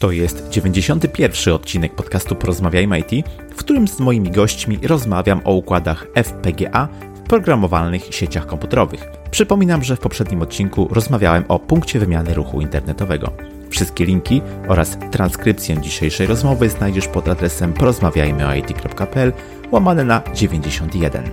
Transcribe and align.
To 0.00 0.10
jest 0.10 0.48
91. 0.48 1.54
odcinek 1.54 1.94
podcastu 1.94 2.34
Porozmawiajmy 2.34 2.98
IT, 2.98 3.26
w 3.50 3.56
którym 3.56 3.88
z 3.88 4.00
moimi 4.00 4.30
gośćmi 4.30 4.78
rozmawiam 4.82 5.40
o 5.44 5.54
układach 5.54 6.06
FPGA 6.14 6.88
w 7.14 7.20
programowalnych 7.20 8.14
sieciach 8.14 8.46
komputerowych. 8.46 9.04
Przypominam, 9.30 9.84
że 9.84 9.96
w 9.96 10.00
poprzednim 10.00 10.42
odcinku 10.42 10.88
rozmawiałem 10.90 11.44
o 11.48 11.58
punkcie 11.58 11.98
wymiany 11.98 12.34
ruchu 12.34 12.60
internetowego. 12.60 13.32
Wszystkie 13.70 14.04
linki 14.04 14.42
oraz 14.68 14.98
transkrypcję 15.10 15.80
dzisiejszej 15.80 16.26
rozmowy 16.26 16.68
znajdziesz 16.68 17.08
pod 17.08 17.28
adresem 17.28 17.72
porozmawiajmyoit.pl 17.72 19.32
łamane 19.72 20.04
na 20.04 20.22
91. 20.34 21.24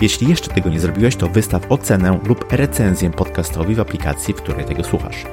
Jeśli 0.00 0.28
jeszcze 0.28 0.50
tego 0.50 0.70
nie 0.70 0.80
zrobiłeś, 0.80 1.16
to 1.16 1.28
wystaw 1.28 1.72
ocenę 1.72 2.20
lub 2.24 2.52
recenzję 2.52 3.10
podcastowi 3.10 3.74
w 3.74 3.80
aplikacji, 3.80 4.34
w 4.34 4.36
której 4.36 4.64
tego 4.64 4.84
słuchasz. 4.84 5.24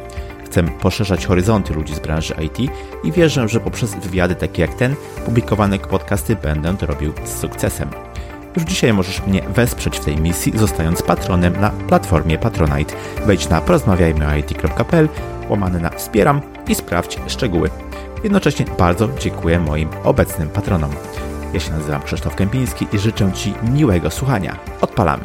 Chcę 0.49 0.63
poszerzać 0.63 1.25
horyzonty 1.25 1.73
ludzi 1.73 1.95
z 1.95 1.99
branży 1.99 2.35
IT 2.41 2.71
i 3.03 3.11
wierzę, 3.11 3.47
że 3.47 3.59
poprzez 3.59 3.95
wywiady 3.95 4.35
takie 4.35 4.61
jak 4.61 4.73
ten, 4.73 4.95
publikowane 5.25 5.79
podcasty 5.79 6.35
będę 6.35 6.77
to 6.77 6.85
robił 6.85 7.13
z 7.25 7.39
sukcesem. 7.39 7.89
Już 8.55 8.65
dzisiaj 8.65 8.93
możesz 8.93 9.25
mnie 9.27 9.41
wesprzeć 9.41 9.97
w 9.97 10.05
tej 10.05 10.17
misji, 10.17 10.57
zostając 10.57 11.01
patronem 11.01 11.61
na 11.61 11.69
platformie 11.69 12.37
Patronite. 12.37 12.95
Wejdź 13.25 13.49
na 13.49 13.61
porozmawiajmyoit.pl, 13.61 15.09
łamane 15.49 15.79
na 15.79 15.89
wspieram 15.89 16.41
i 16.67 16.75
sprawdź 16.75 17.19
szczegóły. 17.27 17.69
Jednocześnie 18.23 18.65
bardzo 18.77 19.09
dziękuję 19.19 19.59
moim 19.59 19.89
obecnym 20.03 20.49
patronom. 20.49 20.91
Ja 21.53 21.59
się 21.59 21.71
nazywam 21.71 22.01
Krzysztof 22.01 22.35
Kępiński 22.35 22.87
i 22.93 22.99
życzę 22.99 23.31
Ci 23.31 23.53
miłego 23.63 24.11
słuchania. 24.11 24.55
Odpalamy. 24.81 25.23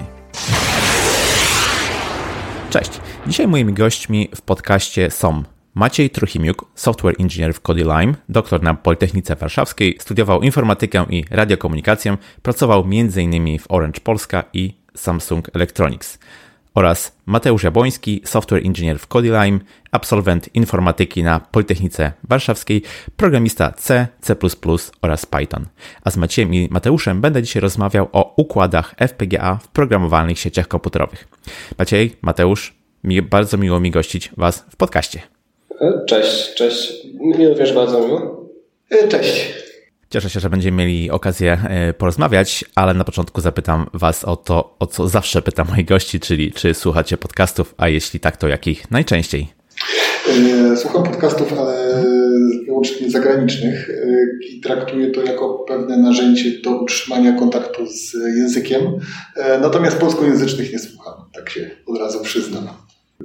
Cześć. 2.71 3.04
Dzisiaj 3.27 3.49
moimi 3.49 3.73
gośćmi 3.73 4.29
w 4.37 4.43
podcaście 4.43 5.11
są 5.11 5.43
Maciej 5.75 6.11
Truchimiuk, 6.11 6.65
software 6.75 7.15
engineer 7.19 7.55
w 7.55 7.61
Codilime, 7.61 8.15
doktor 8.29 8.63
na 8.63 8.75
Politechnice 8.75 9.37
Warszawskiej, 9.37 9.97
studiował 10.01 10.43
informatykę 10.43 11.07
i 11.11 11.25
radiokomunikację, 11.31 12.17
pracował 12.43 12.81
m.in. 12.81 13.59
w 13.59 13.65
Orange 13.69 14.01
Polska 14.01 14.45
i 14.53 14.75
Samsung 14.95 15.51
Electronics 15.55 16.19
oraz 16.75 17.17
Mateusz 17.27 17.63
Jabłoński, 17.63 18.21
software 18.25 18.67
engineer 18.67 18.99
w 18.99 19.07
Codilime, 19.07 19.59
absolwent 19.91 20.55
informatyki 20.55 21.23
na 21.23 21.41
Politechnice 21.41 22.13
Warszawskiej, 22.29 22.83
programista 23.17 23.73
C, 23.73 24.09
C++ 24.21 24.37
oraz 25.03 25.27
Python. 25.27 25.67
A 26.05 26.11
z 26.11 26.17
Maciejem 26.17 26.55
i 26.55 26.69
Mateuszem 26.71 27.21
będę 27.21 27.43
dzisiaj 27.43 27.63
rozmawiał 27.63 28.09
o 28.13 28.35
układach 28.37 28.95
FPGA 28.99 29.57
w 29.57 29.69
programowalnych 29.69 30.39
sieciach 30.39 30.69
komputerowych. 30.69 31.29
Maciej, 31.79 32.17
Mateusz, 32.23 32.84
mi, 33.05 33.23
bardzo 33.23 33.57
miło 33.57 33.81
mi 33.81 33.91
gościć 33.91 34.31
Was 34.37 34.65
w 34.71 34.77
podcaście. 34.77 35.21
Cześć, 36.07 36.55
cześć. 36.55 36.93
Mi 37.15 37.49
również 37.49 37.73
bardzo 37.73 38.01
miło. 38.01 38.51
Cześć. 39.09 39.55
Cieszę 40.11 40.31
się, 40.31 40.41
że 40.41 40.51
będziemy 40.51 40.77
mieli 40.77 41.11
okazję 41.11 41.59
e, 41.69 41.93
porozmawiać, 41.95 42.65
ale 42.75 42.95
na 42.95 43.05
początku 43.05 43.41
zapytam 43.41 43.87
Was 43.95 44.25
o 44.25 44.37
to, 44.37 44.77
o 44.79 44.87
co 44.87 45.09
zawsze 45.09 45.43
pytam 45.43 45.69
moich 45.69 45.87
gości, 45.87 46.21
czyli 46.21 46.53
czy 46.53 46.75
słuchacie 46.75 47.17
podcastów, 47.17 47.75
a 47.77 47.89
jeśli 47.89 48.21
tak, 48.21 48.37
to 48.37 48.49
jakich 48.49 48.91
najczęściej? 48.91 49.49
E, 50.29 50.77
słucham 50.77 51.03
podcastów, 51.03 51.53
ale 51.59 52.05
wyłącznie 52.67 53.11
zagranicznych 53.11 53.91
e, 53.91 53.95
i 54.47 54.61
traktuję 54.61 55.11
to 55.11 55.23
jako 55.23 55.65
pewne 55.69 55.97
narzędzie 55.97 56.61
do 56.63 56.71
utrzymania 56.71 57.33
kontaktu 57.33 57.87
z 57.87 58.13
językiem. 58.37 58.83
Natomiast 59.61 59.99
polskojęzycznych 59.99 60.73
nie 60.73 60.79
słucham, 60.79 61.15
tak 61.35 61.51
się 61.51 61.71
od 61.87 61.99
razu 61.99 62.21
przyznam. 62.21 62.69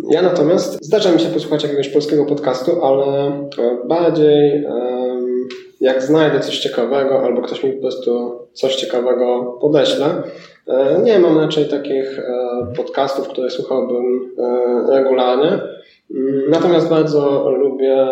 Ja 0.10 0.22
natomiast 0.22 0.86
zdarza 0.86 1.12
mi 1.12 1.20
się 1.20 1.30
posłuchać 1.30 1.64
jakiegoś 1.64 1.90
polskiego 1.90 2.26
podcastu, 2.26 2.86
ale 2.86 3.32
bardziej 3.88 4.66
jak 5.82 6.04
znajdę 6.04 6.40
coś 6.40 6.60
ciekawego 6.60 7.24
albo 7.24 7.42
ktoś 7.42 7.64
mi 7.64 7.72
po 7.72 7.82
prostu 7.82 8.40
coś 8.54 8.76
ciekawego 8.76 9.58
podeśle. 9.62 10.24
E, 10.68 11.02
nie 11.04 11.20
mam 11.20 11.38
raczej 11.38 11.66
takich 11.66 12.20
e, 12.20 12.24
podcastów, 12.76 13.28
które 13.28 13.50
słuchałbym 13.50 14.36
e, 14.38 14.86
regularnie. 14.90 15.52
Mm, 16.16 16.50
natomiast 16.50 16.90
bardzo 16.90 17.50
lubię 17.50 18.08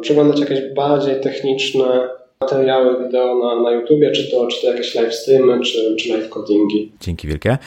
przeglądać 0.00 0.40
jakieś 0.40 0.60
bardziej 0.74 1.20
techniczne 1.20 2.08
materiały 2.40 3.04
wideo 3.04 3.38
na, 3.38 3.62
na 3.62 3.70
YouTubie, 3.70 4.10
czy 4.10 4.30
to, 4.30 4.46
czy 4.46 4.60
to 4.60 4.66
jakieś 4.72 4.94
live 4.94 5.14
streamy, 5.14 5.60
czy, 5.60 5.96
czy 5.96 6.08
live 6.08 6.28
codingi. 6.28 6.92
Dzięki 7.00 7.28
wielkie. 7.28 7.58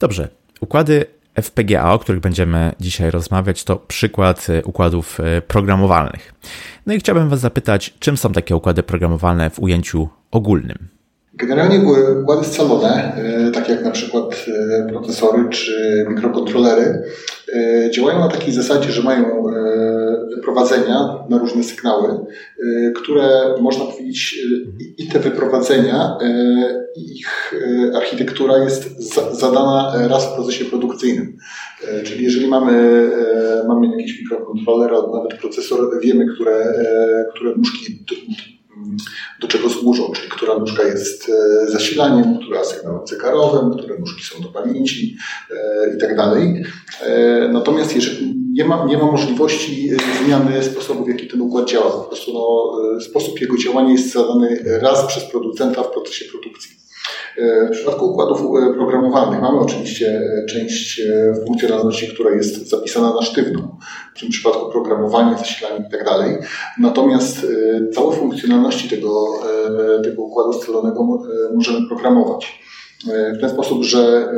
Dobrze. 0.00 0.28
Układy 0.60 1.04
FPGA, 1.42 1.92
o 1.92 1.98
których 1.98 2.20
będziemy 2.20 2.72
dzisiaj 2.80 3.10
rozmawiać, 3.10 3.64
to 3.64 3.76
przykład 3.76 4.46
układów 4.64 5.18
programowalnych. 5.48 6.34
No 6.86 6.94
i 6.94 6.98
chciałbym 6.98 7.28
Was 7.28 7.40
zapytać, 7.40 7.94
czym 7.98 8.16
są 8.16 8.32
takie 8.32 8.56
układy 8.56 8.82
programowalne 8.82 9.50
w 9.50 9.58
ujęciu 9.58 10.08
ogólnym? 10.30 10.97
Generalnie 11.38 11.80
układy 12.22 12.44
scalone, 12.44 13.16
e, 13.16 13.50
takie 13.50 13.72
jak 13.72 13.84
na 13.84 13.90
przykład 13.90 14.46
e, 14.48 14.86
procesory 14.88 15.48
czy 15.50 16.06
mikrokontrolery, 16.08 17.02
e, 17.54 17.90
działają 17.90 18.18
na 18.18 18.28
takiej 18.28 18.54
zasadzie, 18.54 18.92
że 18.92 19.02
mają 19.02 19.44
wyprowadzenia 20.36 21.24
na 21.28 21.38
różne 21.38 21.64
sygnały, 21.64 22.08
które 22.94 23.54
można 23.60 23.84
powiedzieć, 23.84 24.38
i 24.98 25.08
te 25.08 25.18
wyprowadzenia, 25.18 26.18
ich 26.96 27.54
architektura 27.94 28.58
jest 28.58 29.02
zadana 29.32 29.92
raz 30.08 30.26
w 30.26 30.34
procesie 30.34 30.64
produkcyjnym. 30.64 31.36
Czyli 32.04 32.24
jeżeli 32.24 32.48
mamy, 32.48 33.06
mamy 33.68 33.86
jakiś 33.96 34.20
mikrokontroler, 34.20 34.90
nawet 34.90 35.40
procesor, 35.40 36.00
wiemy, 36.02 36.26
które, 36.34 36.74
które 37.34 37.54
nóżki 37.56 38.04
do 39.40 39.48
czego 39.48 39.70
służą, 39.70 40.12
czyli 40.12 40.28
która 40.28 40.58
nóżka 40.58 40.82
jest 40.82 41.28
e, 41.28 41.70
zasilaniem, 41.70 42.38
która 42.38 42.64
sygnałem 42.64 43.06
zegarowym, 43.06 43.78
które 43.78 43.98
nóżki 43.98 44.24
są 44.24 44.42
do 44.42 44.48
pamięci 44.48 45.16
e, 45.50 45.96
i 45.96 46.00
tak 46.00 46.16
dalej. 46.16 46.62
E, 47.00 47.48
natomiast 47.52 47.94
jeżeli 47.94 48.34
nie 48.52 48.64
ma, 48.64 48.84
nie 48.84 48.98
ma 48.98 49.04
możliwości 49.04 49.90
zmiany 50.24 50.62
sposobu, 50.62 51.04
w 51.04 51.08
jaki 51.08 51.28
ten 51.28 51.40
układ 51.40 51.68
działa. 51.68 51.90
Po 51.90 52.04
prostu 52.04 52.32
no, 52.32 53.00
sposób 53.00 53.40
jego 53.40 53.56
działania 53.56 53.92
jest 53.92 54.12
zadany 54.12 54.62
raz 54.80 55.06
przez 55.06 55.24
producenta 55.24 55.82
w 55.82 55.90
procesie 55.90 56.24
produkcji. 56.24 56.77
W 57.68 57.70
przypadku 57.70 58.10
układów 58.10 58.42
programowalnych 58.76 59.40
mamy 59.40 59.58
oczywiście 59.58 60.20
część 60.48 61.02
funkcjonalności, 61.46 62.08
która 62.08 62.30
jest 62.30 62.68
zapisana 62.68 63.14
na 63.14 63.22
sztywno, 63.22 63.78
w 64.14 64.20
tym 64.20 64.28
przypadku 64.28 64.70
programowanie, 64.72 65.38
zasilanie 65.38 65.84
i 65.88 65.90
tak. 65.90 66.08
Natomiast 66.78 67.46
całe 67.94 68.16
funkcjonalności 68.16 68.88
tego, 68.88 69.26
tego 70.04 70.22
układu 70.22 70.52
scalonego 70.52 71.04
możemy 71.54 71.88
programować 71.88 72.60
w 73.06 73.40
ten 73.40 73.50
sposób, 73.50 73.84
że 73.84 74.28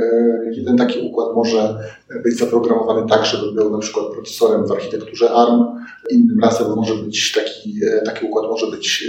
jeden 0.51 0.77
taki 0.77 1.01
układ 1.01 1.29
może 1.35 1.79
być 2.25 2.39
zaprogramowany 2.39 3.09
tak, 3.09 3.27
żeby 3.27 3.53
był 3.53 3.71
na 3.71 3.79
przykład 3.79 4.07
procesorem 4.07 4.67
w 4.67 4.73
architekturze 4.73 5.31
ARM, 5.31 5.65
innym 6.11 6.41
razem 6.41 6.75
może 6.77 6.95
być 6.95 7.33
taki, 7.33 7.81
taki 8.05 8.27
układ 8.27 8.51
może 8.51 8.67
być 8.67 9.09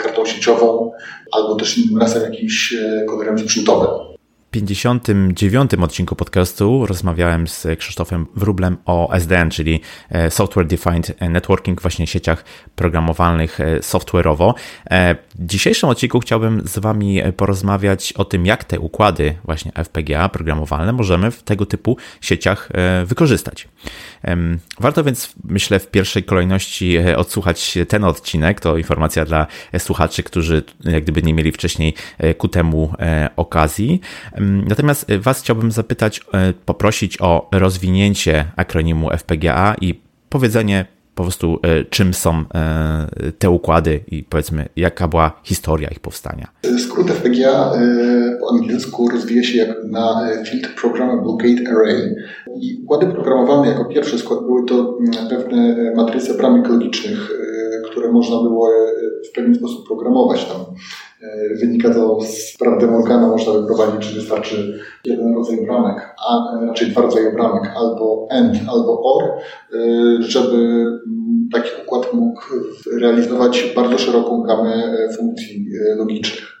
kartą 0.00 0.26
sieciową, 0.26 0.92
albo 1.32 1.54
też 1.54 1.78
innym 1.78 2.00
razem 2.00 2.22
jakimś 2.22 2.74
koderem 3.06 3.38
sprzętowym. 3.38 4.05
59 4.56 5.74
odcinku 5.74 6.16
podcastu 6.16 6.86
rozmawiałem 6.86 7.48
z 7.48 7.66
Krzysztofem 7.78 8.26
Wrublem 8.36 8.76
o 8.84 9.12
SDN, 9.12 9.50
czyli 9.50 9.80
e, 10.10 10.30
Software 10.30 10.66
Defined 10.66 11.20
Networking, 11.20 11.82
właśnie 11.82 12.06
sieciach 12.06 12.44
programowalnych 12.76 13.60
e, 13.60 13.80
software'owo. 13.80 14.54
E, 14.90 15.14
w 15.14 15.46
dzisiejszym 15.46 15.88
odcinku 15.88 16.20
chciałbym 16.20 16.62
z 16.64 16.78
Wami 16.78 17.22
porozmawiać 17.36 18.12
o 18.12 18.24
tym, 18.24 18.46
jak 18.46 18.64
te 18.64 18.80
układy 18.80 19.34
właśnie 19.44 19.72
FPGA 19.84 20.28
programowalne 20.28 20.92
możemy 20.92 21.30
w 21.30 21.42
tego 21.42 21.66
typu 21.66 21.96
sieciach 22.20 22.68
wykorzystać. 23.04 23.68
Warto 24.80 25.04
więc, 25.04 25.34
myślę, 25.44 25.78
w 25.78 25.90
pierwszej 25.90 26.22
kolejności 26.24 26.98
odsłuchać 27.16 27.78
ten 27.88 28.04
odcinek. 28.04 28.60
To 28.60 28.76
informacja 28.76 29.24
dla 29.24 29.46
słuchaczy, 29.78 30.22
którzy 30.22 30.62
jak 30.84 31.02
gdyby 31.02 31.22
nie 31.22 31.34
mieli 31.34 31.52
wcześniej 31.52 31.94
ku 32.38 32.48
temu 32.48 32.92
okazji. 33.36 34.00
Natomiast 34.46 35.10
y, 35.10 35.18
Was 35.18 35.40
chciałbym 35.40 35.72
zapytać, 35.72 36.18
y, 36.20 36.22
poprosić 36.64 37.20
o 37.20 37.48
rozwinięcie 37.52 38.44
akronimu 38.56 39.10
FPGA 39.10 39.74
i 39.80 40.00
powiedzenie 40.28 40.86
po 41.14 41.22
prostu, 41.22 41.60
y, 41.80 41.84
czym 41.90 42.14
są 42.14 42.44
te 43.38 43.50
układy 43.50 44.00
i 44.10 44.24
powiedzmy, 44.24 44.68
jaka 44.76 45.08
była 45.08 45.40
historia 45.44 45.88
ich 45.88 46.00
powstania. 46.00 46.48
Skrót 46.78 47.10
FPGA 47.10 47.72
po 48.40 48.50
angielsku 48.50 49.08
rozwija 49.08 49.42
się 49.42 49.58
jak 49.58 49.84
na 49.84 50.28
Field 50.50 50.68
Programmable 50.80 51.36
Gate 51.36 51.70
Array 51.70 52.14
i 52.60 52.82
układy 52.84 53.06
programowane 53.06 53.68
jako 53.68 53.84
pierwszy 53.84 54.18
skład 54.18 54.40
były 54.40 54.64
to 54.64 54.74
mm, 54.74 55.28
pewne 55.28 55.92
matryce 55.96 56.34
bramek 56.34 56.68
logicznych, 56.68 57.30
które 57.90 58.12
można 58.12 58.36
było 58.36 58.70
w 59.30 59.32
pewien 59.34 59.54
sposób 59.54 59.86
programować 59.86 60.44
tam. 60.44 60.60
E, 61.22 61.54
wynika 61.54 61.94
to 61.94 62.20
z 62.20 62.56
praw 62.58 62.90
Morgana, 62.90 63.28
można 63.28 63.52
wyprowadzić, 63.52 64.08
czy 64.08 64.14
wystarczy 64.14 64.78
jeden 65.04 65.34
rodzaj 65.34 65.66
bramek, 65.66 66.14
a 66.28 66.60
raczej 66.66 66.90
dwa 66.90 67.02
rodzaje 67.02 67.32
bramek, 67.32 67.72
albo 67.76 68.28
AND, 68.30 68.56
albo 68.68 69.02
OR, 69.02 69.24
e, 69.24 69.38
żeby 70.22 70.56
mm, 70.56 71.48
taki 71.52 71.70
układ 71.84 72.12
mógł 72.12 72.40
realizować 73.00 73.72
bardzo 73.76 73.98
szeroką 73.98 74.42
gamę 74.42 74.98
funkcji 75.16 75.66
logicznych, 75.96 76.55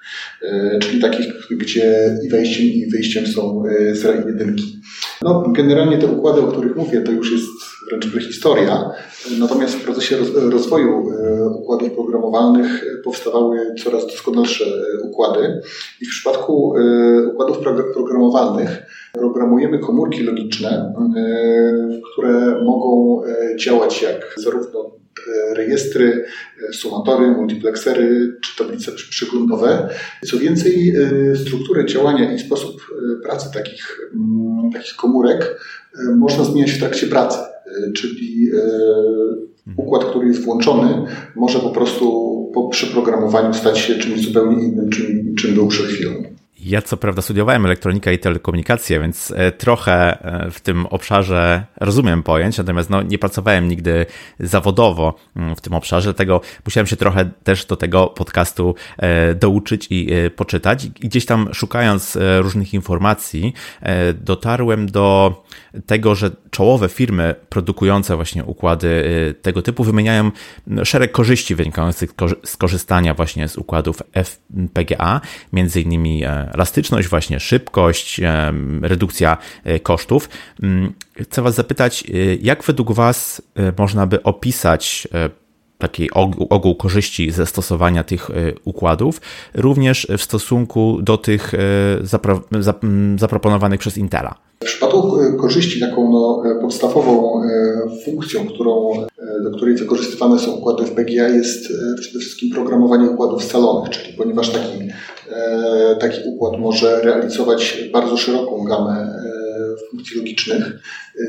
czyli 0.80 1.00
takich, 1.00 1.26
gdzie 1.50 2.16
i 2.24 2.28
wejściem, 2.28 2.66
i 2.66 2.86
wyjściem 2.90 3.26
są 3.26 3.62
zera 3.92 4.22
i 4.22 4.26
jedynki. 4.26 4.80
No, 5.22 5.44
generalnie 5.56 5.98
te 5.98 6.06
układy, 6.06 6.40
o 6.40 6.46
których 6.46 6.76
mówię, 6.76 7.00
to 7.00 7.12
już 7.12 7.32
jest 7.32 7.76
wręcz 7.88 8.12
prehistoria. 8.12 8.90
Natomiast 9.38 9.74
w 9.74 9.84
procesie 9.84 10.16
rozwoju 10.50 11.10
e, 11.10 11.44
układów 11.48 11.92
programowalnych 11.92 12.84
powstawały 13.04 13.74
coraz 13.84 14.06
doskonalsze 14.06 14.64
e, 14.64 15.00
układy. 15.08 15.60
I 16.00 16.06
w 16.06 16.08
przypadku 16.08 16.74
e, 16.76 17.26
układów 17.26 17.58
programowalnych 17.94 18.82
programujemy 19.12 19.78
komórki 19.78 20.22
logiczne, 20.22 20.94
które 22.12 22.64
mogą 22.64 23.22
działać 23.58 24.02
jak 24.02 24.34
zarówno 24.36 24.95
rejestry, 25.54 26.24
sumatory, 26.72 27.26
multiplexery 27.26 28.36
czy 28.42 28.56
tablice 28.56 28.92
przeglądowe. 28.92 29.88
Co 30.26 30.38
więcej, 30.38 30.94
strukturę 31.34 31.86
działania 31.86 32.34
i 32.34 32.38
sposób 32.38 32.80
pracy 33.22 33.48
takich, 33.54 34.00
mm, 34.14 34.72
takich 34.72 34.96
komórek 34.96 35.56
można 36.16 36.44
zmieniać 36.44 36.70
w 36.70 36.78
trakcie 36.78 37.06
pracy. 37.06 37.38
E, 37.66 37.92
czyli 37.92 38.50
e, 38.50 39.72
układ, 39.76 40.04
który 40.04 40.28
jest 40.28 40.40
włączony, 40.40 41.04
może 41.36 41.58
po 41.58 41.70
prostu 41.70 42.26
po 42.54 42.68
przeprogramowaniu 42.68 43.54
stać 43.54 43.78
się 43.78 43.94
czymś 43.94 44.26
zupełnie 44.26 44.64
innym, 44.64 44.90
czym, 44.90 45.34
czym 45.34 45.54
był 45.54 45.68
przed 45.68 45.86
chwilą. 45.86 46.12
Ja 46.66 46.82
co 46.82 46.96
prawda 46.96 47.22
studiowałem 47.22 47.66
elektronikę 47.66 48.14
i 48.14 48.18
telekomunikację, 48.18 49.00
więc 49.00 49.32
e, 49.36 49.52
trochę 49.52 50.24
e, 50.24 50.50
w 50.50 50.60
tym 50.60 50.86
obszarze 50.86 51.66
rozumiem 51.80 52.22
pojęć, 52.22 52.58
natomiast 52.58 52.90
no, 52.90 53.02
nie 53.02 53.18
pracowałem 53.18 53.68
nigdy 53.68 54.06
zawodowo 54.40 55.14
mm, 55.36 55.56
w 55.56 55.60
tym 55.60 55.74
obszarze, 55.74 56.04
dlatego 56.04 56.40
musiałem 56.64 56.86
się 56.86 56.96
trochę 56.96 57.30
też 57.44 57.64
do 57.64 57.76
tego 57.76 58.06
podcastu 58.06 58.74
e, 58.98 59.34
douczyć 59.34 59.86
i 59.90 60.08
poczytać. 60.36 60.84
I 60.84 60.90
gdzieś 60.90 61.26
tam 61.26 61.54
szukając 61.54 62.18
różnych 62.40 62.74
informacji, 62.74 63.54
dotarłem 64.20 64.86
do 64.86 65.44
tego, 65.86 66.14
że 66.14 66.30
czołowe 66.50 66.88
firmy 66.88 67.34
produkujące 67.48 68.16
właśnie 68.16 68.44
układy 68.44 69.04
tego 69.42 69.62
typu 69.62 69.84
wymieniają 69.84 70.30
szereg 70.84 71.12
korzyści 71.12 71.54
wynikających 71.54 72.10
z 72.44 72.56
korzystania 72.56 73.14
właśnie 73.14 73.48
z 73.48 73.56
układów 73.56 74.02
FPGA, 74.12 75.20
między 75.52 75.80
innymi 75.80 76.24
elastyczność, 76.56 77.08
właśnie 77.08 77.40
szybkość, 77.40 78.20
redukcja 78.82 79.36
e, 79.64 79.80
kosztów. 79.80 80.28
Mm, 80.62 80.92
chcę 81.22 81.42
Was 81.42 81.54
zapytać, 81.54 82.04
e, 82.08 82.34
jak 82.34 82.64
według 82.64 82.92
Was 82.92 83.42
e, 83.54 83.72
można 83.78 84.06
by 84.06 84.22
opisać 84.22 85.08
takiej 85.78 86.10
ogół 86.50 86.74
korzyści 86.74 87.30
ze 87.30 87.46
stosowania 87.46 88.04
tych 88.04 88.28
układów, 88.64 89.20
również 89.54 90.06
w 90.18 90.22
stosunku 90.22 90.98
do 91.02 91.18
tych 91.18 91.52
zapro, 92.02 92.40
zaproponowanych 93.18 93.80
przez 93.80 93.98
Intela. 93.98 94.34
W 94.62 94.64
przypadku 94.64 95.18
korzyści 95.40 95.80
taką 95.80 96.10
no, 96.10 96.42
podstawową 96.60 97.42
funkcją, 98.04 98.46
którą, 98.46 98.92
do 99.44 99.56
której 99.56 99.76
wykorzystywane 99.76 100.38
są 100.38 100.50
układy 100.50 100.84
w 100.84 100.90
PGA 100.90 101.28
jest 101.28 101.72
przede 102.00 102.18
wszystkim 102.18 102.50
programowanie 102.50 103.10
układów 103.10 103.44
scalonych, 103.44 103.90
czyli 103.90 104.16
ponieważ 104.16 104.50
taki 104.50 104.88
E, 105.32 105.96
taki 105.96 106.20
układ 106.28 106.60
może 106.60 107.00
realizować 107.00 107.84
bardzo 107.92 108.16
szeroką 108.16 108.64
gamę 108.64 108.92
e, 108.92 109.90
funkcji 109.90 110.16
logicznych. 110.16 110.80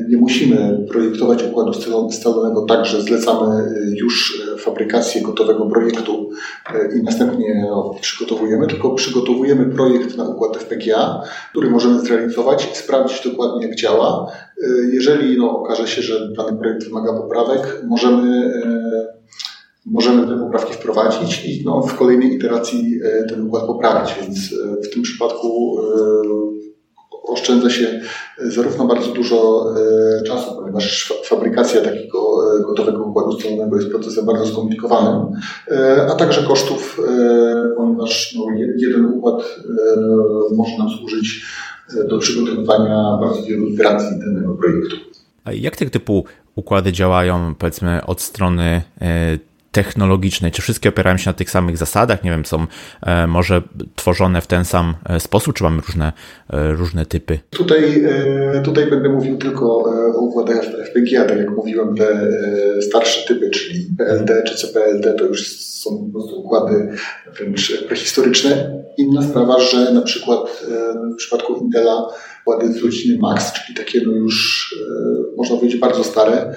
Nie 0.08 0.16
musimy 0.16 0.86
projektować 0.88 1.44
układu 1.44 1.72
scalonego 2.10 2.66
tak, 2.68 2.86
że 2.86 3.02
zlecamy 3.02 3.74
już 3.94 4.42
fabrykację 4.58 5.22
gotowego 5.22 5.66
projektu 5.66 6.30
i 7.00 7.02
następnie 7.02 7.66
no, 7.70 7.94
przygotowujemy, 8.00 8.66
tylko 8.66 8.94
przygotowujemy 8.94 9.66
projekt 9.66 10.16
na 10.16 10.28
układ 10.28 10.56
FPGA, 10.56 11.22
który 11.50 11.70
możemy 11.70 12.00
zrealizować 12.00 12.76
sprawdzić 12.76 13.24
dokładnie 13.24 13.66
jak 13.66 13.76
działa. 13.76 14.32
Jeżeli 14.92 15.38
no, 15.38 15.58
okaże 15.58 15.88
się, 15.88 16.02
że 16.02 16.32
dany 16.36 16.58
projekt 16.58 16.84
wymaga 16.84 17.12
poprawek, 17.12 17.82
możemy 17.86 18.52
możemy 19.86 20.26
te 20.26 20.38
poprawki 20.38 20.72
wprowadzić 20.72 21.44
i 21.44 21.62
no, 21.64 21.82
w 21.82 21.94
kolejnej 21.94 22.34
iteracji 22.34 23.00
ten 23.28 23.46
układ 23.46 23.66
poprawić, 23.66 24.14
więc 24.20 24.54
w 24.84 24.94
tym 24.94 25.02
przypadku 25.02 25.78
oszczędza 27.28 27.70
się 27.70 28.00
zarówno 28.38 28.86
bardzo 28.86 29.12
dużo 29.12 29.66
czasu, 30.26 30.56
ponieważ 30.56 31.12
fabrykacja 31.24 31.80
takiego 31.80 32.18
gotowego 32.66 33.04
układu 33.04 33.32
stronnego 33.32 33.76
jest 33.76 33.88
procesem 33.88 34.26
bardzo 34.26 34.46
skomplikowanym, 34.46 35.26
a 36.10 36.14
także 36.14 36.42
kosztów, 36.42 37.00
ponieważ 37.76 38.34
no, 38.38 38.44
jeden 38.76 39.04
układ 39.04 39.42
może 40.56 40.78
nam 40.78 40.88
służyć 40.90 41.42
do 42.08 42.18
przygotowywania 42.18 43.18
bardzo 43.20 43.42
wielu 43.42 43.66
iteracji 43.66 44.18
danego 44.26 44.54
projektu. 44.54 44.96
A 45.44 45.52
jak 45.52 45.76
tego 45.76 45.90
typu 45.90 46.24
układy 46.54 46.92
działają, 46.92 47.54
powiedzmy, 47.58 48.00
od 48.06 48.20
strony 48.20 48.82
technologicznej? 49.72 50.52
Czy 50.52 50.62
wszystkie 50.62 50.88
opierają 50.88 51.16
się 51.16 51.30
na 51.30 51.34
tych 51.34 51.50
samych 51.50 51.76
zasadach? 51.76 52.24
Nie 52.24 52.30
wiem, 52.30 52.44
są 52.44 52.66
e, 53.02 53.26
może 53.26 53.62
tworzone 53.96 54.40
w 54.40 54.46
ten 54.46 54.64
sam 54.64 54.94
e, 55.08 55.20
sposób, 55.20 55.54
czy 55.54 55.64
mamy 55.64 55.80
różne, 55.86 56.12
e, 56.52 56.72
różne 56.72 57.06
typy? 57.06 57.38
Tutaj, 57.50 58.02
tutaj 58.64 58.86
będę 58.86 59.08
mówił 59.08 59.36
tylko 59.36 59.64
o 60.14 60.20
układach 60.20 60.64
FPGA, 60.64 61.24
tak 61.24 61.38
jak 61.38 61.50
mówiłem, 61.50 61.94
te 61.96 62.28
starsze 62.82 63.28
typy, 63.28 63.50
czyli 63.50 63.88
PLD 63.98 64.42
czy 64.42 64.54
CPLD, 64.54 65.14
to 65.14 65.24
już 65.24 65.56
są 65.58 66.10
układy 66.36 66.88
wręcz 67.38 67.84
prehistoryczne. 67.86 68.78
Inna 68.96 69.22
sprawa, 69.22 69.60
że 69.60 69.92
na 69.92 70.02
przykład 70.02 70.64
w 71.12 71.16
przypadku 71.16 71.56
Intela 71.56 72.08
z 72.72 72.82
rodziny 72.82 73.18
Max, 73.20 73.52
czyli 73.52 73.78
takie 73.78 74.00
no 74.06 74.12
już 74.12 74.74
można 75.36 75.56
powiedzieć 75.56 75.80
bardzo 75.80 76.04
stare, 76.04 76.54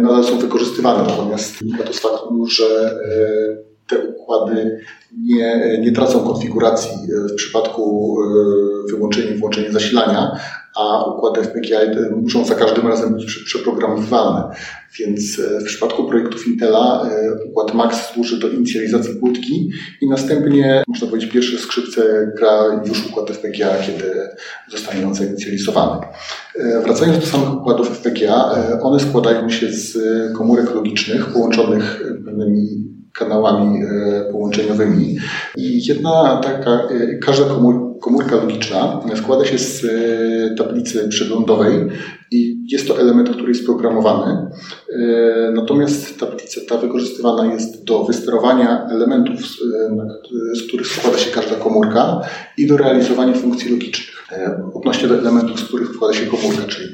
nadal 0.00 0.24
są 0.24 0.38
wykorzystywane. 0.38 1.02
Natomiast 1.02 1.58
wynika 1.58 1.84
to 1.84 1.92
z 1.92 1.98
faktu, 1.98 2.46
że 2.46 2.64
e, 2.64 3.56
te 3.86 3.98
układy 3.98 4.80
nie, 5.24 5.78
nie 5.82 5.92
tracą 5.92 6.24
konfiguracji 6.24 6.90
w 7.32 7.34
przypadku 7.34 8.16
e, 8.22 8.92
wyłączenia 8.92 9.30
i 9.30 9.38
włączenia 9.38 9.72
zasilania, 9.72 10.40
a 10.76 11.04
układy 11.04 11.40
FPGA 11.42 11.80
muszą 12.16 12.44
za 12.44 12.54
każdym 12.54 12.86
razem 12.86 13.14
być 13.14 13.44
przeprogramowywalne. 13.44 14.48
Więc 14.98 15.38
e, 15.38 15.60
w 15.60 15.64
przypadku 15.64 16.04
projektów 16.04 16.46
Intela 16.46 17.10
układ 17.50 17.74
Max 17.74 18.12
służy 18.12 18.38
do 18.38 18.48
inicjalizacji 18.48 19.14
płytki 19.14 19.70
i 20.00 20.08
następnie, 20.08 20.82
można 20.88 21.08
powiedzieć, 21.08 21.32
pierwsze 21.32 21.58
skrzypce 21.58 22.32
gra 22.36 22.82
już 22.88 23.06
układ 23.06 23.30
FPGA, 23.30 23.74
kiedy 23.86 24.14
zostanie 24.70 25.06
on 25.06 25.14
zainicjalizowany. 25.14 26.06
Wracając 26.84 27.18
do 27.18 27.26
samych 27.26 27.54
układów 27.54 27.88
FPGA, 27.88 28.50
one 28.82 29.00
składają 29.00 29.50
się 29.50 29.72
z 29.72 29.98
komórek 30.36 30.74
logicznych 30.74 31.26
połączonych 31.26 32.02
pewnymi 32.24 32.96
kanałami 33.18 33.82
e, 33.82 34.32
połączeniowymi. 34.32 35.16
I 35.56 35.86
jedna 35.86 36.40
taka, 36.44 36.70
e, 36.70 37.18
każda 37.18 37.44
komórka 37.44 37.85
logiczna 38.36 39.00
składa 39.16 39.44
się 39.44 39.58
z 39.58 39.84
e, 39.84 40.54
tablicy 40.54 41.08
przeglądowej 41.08 41.88
i 42.30 42.66
jest 42.72 42.88
to 42.88 43.00
element, 43.00 43.30
który 43.30 43.48
jest 43.48 43.66
programowany. 43.66 44.50
Natomiast 45.52 46.20
tablica 46.20 46.60
ta 46.68 46.78
wykorzystywana 46.78 47.52
jest 47.52 47.84
do 47.84 48.04
wysterowania 48.04 48.86
elementów, 48.90 49.40
z 50.54 50.66
których 50.68 50.86
składa 50.86 51.18
się 51.18 51.30
każda 51.30 51.56
komórka 51.56 52.20
i 52.58 52.66
do 52.66 52.76
realizowania 52.76 53.32
funkcji 53.32 53.70
logicznych. 53.70 54.25
E, 54.32 54.70
odnośnie 54.74 55.08
do 55.08 55.18
elementów, 55.18 55.60
z 55.60 55.64
których 55.64 55.88
składa 55.88 56.14
się 56.14 56.26
komórka, 56.26 56.62
czyli 56.68 56.88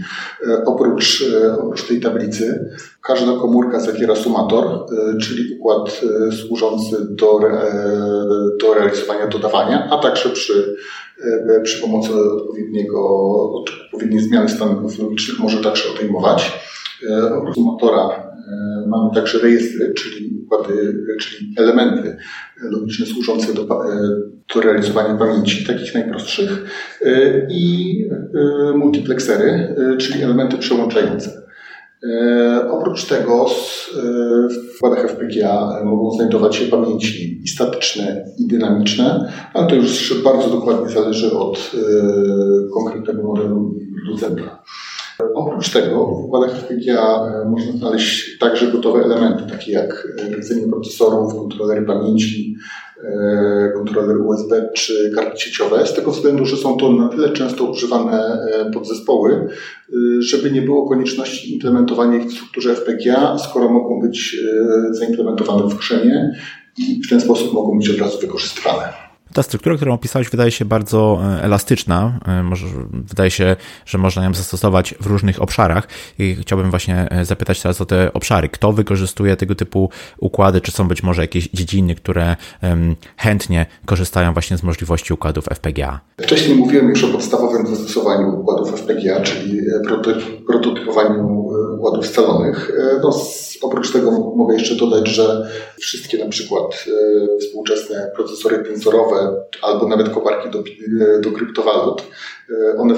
e, 0.49 0.65
oprócz, 0.65 1.25
e, 1.45 1.59
oprócz 1.59 1.89
tej 1.89 2.01
tablicy 2.01 2.71
każda 3.03 3.33
komórka 3.33 3.81
zawiera 3.81 4.17
sumator, 4.17 4.87
czyli 5.21 5.59
układ 5.59 6.01
służący 6.43 6.97
do, 7.11 7.41
do 8.61 8.75
realizowania 8.75 9.27
dodawania, 9.27 9.89
a 9.91 9.99
także 9.99 10.31
przy, 10.31 10.77
przy 11.63 11.83
pomocy 11.83 12.13
odpowiedniego, 12.15 13.01
odpowiedniej 13.53 14.21
zmiany 14.21 14.49
stanów 14.49 14.99
logicznych 14.99 15.39
może 15.39 15.63
także 15.63 15.91
odejmować. 15.95 16.53
Oprócz 17.39 17.55
sumatora 17.55 18.22
mamy 18.87 19.11
także 19.15 19.39
rejestry, 19.39 19.95
czyli 19.95 20.31
układy, 20.45 21.05
czyli 21.21 21.55
elementy 21.59 22.17
logiczne 22.63 23.07
służące 23.07 23.55
do, 23.55 23.63
e, 23.63 23.67
do 24.55 24.61
realizowania 24.61 25.15
pamięci, 25.15 25.67
takich 25.67 25.95
najprostszych, 25.95 26.65
e, 27.05 27.47
i 27.51 27.93
multiplexery, 28.75 29.77
czyli 29.99 30.23
elementy 30.23 30.59
przełączające. 30.59 31.43
Oprócz 32.71 33.05
tego 33.05 33.47
w 34.51 34.77
układach 34.77 35.11
FPGA 35.11 35.85
mogą 35.85 36.11
znajdować 36.11 36.57
się 36.57 36.67
pamięci 36.67 37.43
i 37.43 37.49
statyczne, 37.49 38.25
i 38.39 38.47
dynamiczne, 38.47 39.33
ale 39.55 39.67
to 39.67 39.75
już 39.75 40.23
bardzo 40.25 40.51
dokładnie 40.51 40.89
zależy 40.89 41.33
od 41.33 41.71
konkretnego 42.75 43.23
modelu 43.23 43.75
i 43.81 43.95
producenta. 44.05 44.63
Oprócz 45.35 45.71
tego 45.71 46.07
w 46.07 46.25
układach 46.25 46.51
FPGA 46.51 47.33
można 47.51 47.73
znaleźć 47.73 48.39
także 48.39 48.67
gotowe 48.67 49.05
elementy, 49.05 49.51
takie 49.51 49.73
jak 49.73 50.09
rdzenie 50.39 50.69
procesorów, 50.69 51.35
kontrolery 51.35 51.83
pamięci, 51.83 52.57
E, 53.05 53.73
kontroler 53.75 54.17
USB 54.17 54.69
czy 54.75 55.13
karty 55.15 55.41
sieciowe, 55.41 55.87
z 55.87 55.95
tego 55.95 56.11
względu, 56.11 56.47
że 56.47 56.57
są 56.57 56.77
to 56.77 56.93
na 56.93 57.09
tyle 57.09 57.31
często 57.31 57.65
używane 57.65 58.39
e, 58.43 58.71
podzespoły, 58.71 59.33
e, 59.33 59.97
żeby 60.19 60.51
nie 60.51 60.63
było 60.63 60.89
konieczności 60.89 61.53
implementowania 61.53 62.19
ich 62.19 62.31
w 62.31 62.33
strukturze 62.33 62.77
FPGA, 62.77 63.39
skoro 63.39 63.69
mogą 63.69 64.01
być 64.01 64.37
zaimplementowane 64.91 65.69
w 65.69 65.79
chrzenie 65.79 66.33
i 66.79 67.03
w 67.03 67.09
ten 67.09 67.21
sposób 67.21 67.53
mogą 67.53 67.79
być 67.79 67.91
od 67.91 67.99
razu 67.99 68.19
wykorzystywane. 68.19 69.02
Ta 69.35 69.43
struktura, 69.43 69.77
którą 69.77 69.95
opisałeś, 69.95 70.31
wydaje 70.31 70.51
się 70.51 70.65
bardzo 70.65 71.21
e, 71.23 71.43
elastyczna. 71.43 72.21
E, 72.27 72.43
może, 72.43 72.67
wydaje 72.93 73.31
się, 73.31 73.57
że 73.87 73.99
można 73.99 74.25
ją 74.25 74.35
zastosować 74.35 74.95
w 75.01 75.07
różnych 75.07 75.43
obszarach 75.43 75.89
i 76.19 76.37
chciałbym 76.41 76.71
właśnie 76.71 77.09
e, 77.11 77.25
zapytać 77.25 77.63
teraz 77.63 77.81
o 77.81 77.87
te 77.87 78.13
obszary. 78.13 78.49
Kto 78.49 78.73
wykorzystuje 78.73 79.37
tego 79.37 79.55
typu 79.55 79.91
układy? 80.19 80.61
Czy 80.61 80.73
są 80.73 80.89
być 80.89 81.03
może 81.03 81.23
jakieś 81.23 81.49
dziedziny, 81.49 81.95
które 81.95 82.37
chętnie 83.17 83.67
korzystają 83.87 84.33
właśnie 84.33 84.57
z 84.57 84.63
możliwości 84.63 85.13
układów 85.13 85.45
FPGA? 85.45 86.01
Wcześniej 86.21 86.57
mówiłem 86.57 86.89
już 86.89 87.05
o 87.05 87.09
podstawowym 87.09 87.67
zastosowaniu 87.67 88.41
układów 88.41 88.81
FPGA, 88.81 89.21
czyli 89.21 89.61
prototypowaniu 90.47 91.47
układów 91.79 92.07
scalonych. 92.07 92.73
No, 93.03 93.21
oprócz 93.63 93.93
tego 93.93 94.11
mogę 94.11 94.55
jeszcze 94.55 94.77
dodać, 94.77 95.09
że 95.09 95.51
wszystkie 95.81 96.19
na 96.25 96.31
przykład 96.31 96.85
współczesne 97.41 98.11
procesory 98.17 98.59
tensorowe 98.59 99.22
albo 99.63 99.89
nawet 99.89 100.09
koparki 100.09 100.51
do, 100.51 100.63
do 101.21 101.31
kryptowalut. 101.31 102.03
E, 102.51 102.79
one, 102.79 102.95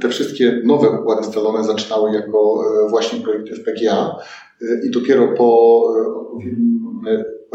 te, 0.00 0.08
wszystkie 0.08 0.62
nowe 0.64 0.90
układy 0.90 1.24
scalone 1.24 1.64
zaczynały 1.64 2.12
jako 2.12 2.62
e, 2.86 2.90
właśnie 2.90 3.20
projekty 3.20 3.54
FPGA 3.54 4.16
e, 4.62 4.86
i 4.86 4.90
dopiero 4.90 5.28
po 5.28 5.82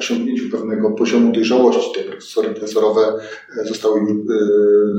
osiągnięciu 0.02 0.50
pewnego 0.52 0.92
poziomu 0.92 1.34
dojrzałości 1.34 1.92
te 1.96 2.04
procesory 2.04 2.54
tensorowe 2.54 3.02
zostały 3.66 4.00
już, 4.00 4.12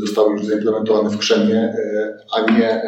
zostały 0.01 0.33
już 0.33 0.45
zaimplementowane 0.45 1.11
w 1.11 1.19
krzemie, 1.19 1.75
a 2.37 2.51
nie 2.51 2.83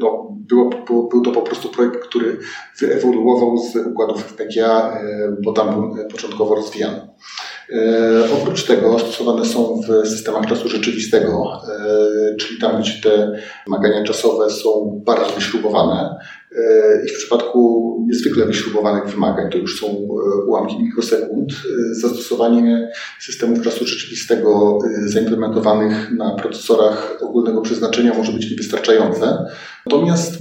no, 0.00 0.28
było, 0.30 0.70
był 1.10 1.22
to 1.22 1.30
po 1.30 1.42
prostu 1.42 1.68
projekt, 1.68 2.00
który 2.00 2.36
wyewoluował 2.80 3.58
z 3.58 3.76
układów 3.86 4.24
FPGA, 4.24 4.98
bo 5.44 5.52
tam 5.52 5.74
był 5.74 6.08
początkowo 6.10 6.54
rozwijany. 6.54 7.00
E, 7.72 8.32
oprócz 8.42 8.66
tego 8.66 8.98
stosowane 8.98 9.44
są 9.44 9.80
w 9.80 10.08
systemach 10.08 10.46
czasu 10.46 10.68
rzeczywistego, 10.68 11.60
e, 12.32 12.36
czyli 12.36 12.60
tam, 12.60 12.80
gdzie 12.80 12.92
te 13.02 13.32
wymagania 13.66 14.04
czasowe 14.04 14.50
są 14.50 15.02
bardzo 15.06 15.32
wyśrubowane. 15.34 16.18
E, 16.56 17.04
I 17.06 17.08
w 17.08 17.12
przypadku 17.12 17.90
niezwykle 18.08 18.46
wyśrubowanych 18.46 19.14
wymagań, 19.14 19.50
to 19.50 19.58
już 19.58 19.80
są 19.80 19.86
ułamki 20.46 20.82
mikrosekund, 20.82 21.52
zastosowanie 21.92 22.92
systemów 23.20 23.62
czasu 23.62 23.86
rzeczywistego 23.86 24.78
zaimplementowanych 25.06 26.12
na 26.16 26.34
procesorach 26.34 27.18
ogólnego 27.20 27.62
przeznaczenia 27.62 28.14
może 28.14 28.32
być 28.32 28.50
niewystarczające. 28.50 29.38
Natomiast 29.86 30.38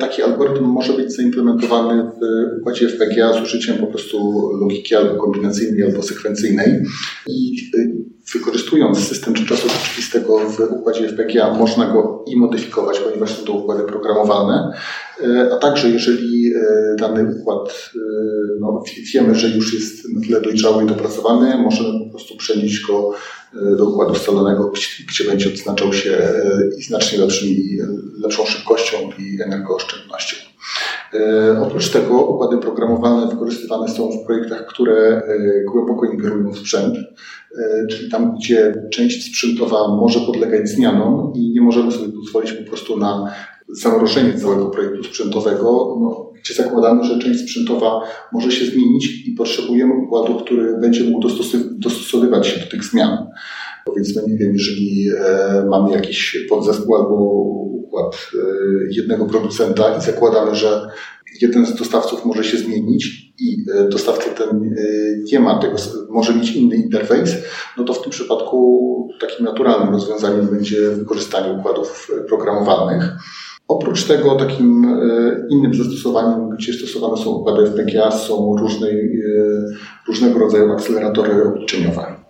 taki 0.00 0.22
algorytm 0.22 0.64
może 0.64 0.92
być 0.92 1.12
zaimplementowany 1.16 2.02
w 2.02 2.60
układzie 2.60 2.88
FPGA 2.88 3.32
z 3.32 3.42
użyciem 3.42 3.76
po 3.76 3.86
prostu 3.86 4.50
logiki 4.60 4.94
albo 4.94 5.14
kombinacyjnej, 5.14 5.82
albo 5.82 6.02
sekwencyjnej 6.02 6.82
i 7.28 7.56
wykorzystując 8.34 9.08
system 9.08 9.34
czasu 9.34 9.68
rzeczywistego 9.68 10.38
w 10.38 10.60
układzie 10.60 11.08
FPGA 11.08 11.54
można 11.54 11.86
go 11.86 12.24
i 12.26 12.36
modyfikować, 12.36 12.98
ponieważ 12.98 13.38
są 13.38 13.44
to 13.44 13.52
układy 13.52 13.82
programowalne, 13.82 14.72
a 15.52 15.56
także 15.56 15.90
jeżeli 15.90 16.54
e, 16.54 16.96
dany 16.98 17.34
układ, 17.36 17.90
e, 17.94 17.98
no, 18.60 18.82
wiemy, 19.14 19.34
że 19.34 19.48
już 19.48 19.74
jest 19.74 20.08
na 20.14 20.20
tyle 20.20 20.40
dojrzały 20.40 20.84
i 20.84 20.86
dopracowany, 20.86 21.56
możemy 21.56 22.04
po 22.04 22.10
prostu 22.10 22.36
przenieść 22.36 22.86
go 22.86 23.10
e, 23.54 23.76
do 23.76 23.84
układu 23.84 24.14
scalonego, 24.14 24.72
gdzie 25.08 25.24
będzie 25.24 25.48
odznaczał 25.48 25.92
się 25.92 26.18
i 26.78 26.82
znacznie 26.82 27.18
lepszym, 27.18 27.48
lepszą 28.22 28.46
szybkością 28.46 28.96
i 29.18 29.42
energooszczędnością. 29.42 30.41
Oprócz 31.62 31.90
tego 31.90 32.24
układy 32.24 32.58
programowalne 32.58 33.26
wykorzystywane 33.26 33.88
są 33.88 34.10
w 34.10 34.26
projektach, 34.26 34.66
które 34.66 35.22
głęboko 35.72 36.06
ingerują 36.06 36.50
w 36.50 36.58
sprzęt. 36.58 36.96
E, 37.58 37.86
czyli 37.86 38.10
tam, 38.10 38.34
gdzie 38.34 38.74
część 38.90 39.26
sprzętowa 39.26 39.88
może 39.88 40.20
podlegać 40.20 40.68
zmianom 40.68 41.32
i 41.34 41.50
nie 41.50 41.60
możemy 41.60 41.92
sobie 41.92 42.12
pozwolić 42.12 42.52
po 42.52 42.70
prostu 42.70 42.96
na 42.96 43.34
zamrożenie 43.68 44.34
całego 44.34 44.66
projektu 44.66 45.04
sprzętowego, 45.04 45.96
no, 46.00 46.30
gdzie 46.42 46.54
zakładamy, 46.54 47.04
że 47.04 47.18
część 47.18 47.40
sprzętowa 47.40 48.00
może 48.32 48.52
się 48.52 48.64
zmienić 48.64 49.28
i 49.28 49.32
potrzebujemy 49.32 49.94
układu, 49.94 50.34
który 50.34 50.78
będzie 50.78 51.04
mógł 51.04 51.28
dostosowywać 51.78 52.46
się 52.46 52.60
do 52.60 52.66
tych 52.66 52.84
zmian. 52.84 53.26
Powiedzmy, 53.84 54.22
nie 54.28 54.36
wiem, 54.36 54.52
jeżeli 54.52 55.08
e, 55.08 55.64
mamy 55.70 55.90
jakiś 55.90 56.46
podzespół 56.48 56.96
albo 56.96 57.44
układ 57.92 58.30
e, 58.34 58.38
jednego 58.90 59.26
producenta 59.26 59.96
i 59.96 60.00
zakładamy, 60.00 60.54
że 60.54 60.88
jeden 61.40 61.66
z 61.66 61.74
dostawców 61.74 62.24
może 62.24 62.44
się 62.44 62.58
zmienić 62.58 63.32
i 63.38 63.56
e, 63.74 63.88
dostawca 63.88 64.30
ten 64.30 64.48
e, 64.48 64.82
nie 65.32 65.40
ma 65.40 65.58
tego, 65.58 65.76
może 66.10 66.34
mieć 66.34 66.50
inny 66.56 66.76
interfejs, 66.76 67.34
no 67.78 67.84
to 67.84 67.94
w 67.94 68.02
tym 68.02 68.10
przypadku 68.10 69.08
takim 69.20 69.44
naturalnym 69.44 69.94
rozwiązaniem 69.94 70.46
będzie 70.46 70.90
wykorzystanie 70.90 71.52
układów 71.52 72.08
programowalnych. 72.28 73.12
Oprócz 73.68 74.04
tego 74.04 74.36
takim 74.36 74.86
innym 75.50 75.74
zastosowaniem, 75.74 76.50
gdzie 76.50 76.72
stosowane 76.72 77.16
są 77.16 77.30
układy 77.30 77.66
FPGA, 77.66 78.10
są 78.10 78.56
różne, 78.60 78.86
różnego 80.08 80.38
rodzaju 80.38 80.72
akceleratory 80.72 81.48
obliczeniowe. 81.48 82.21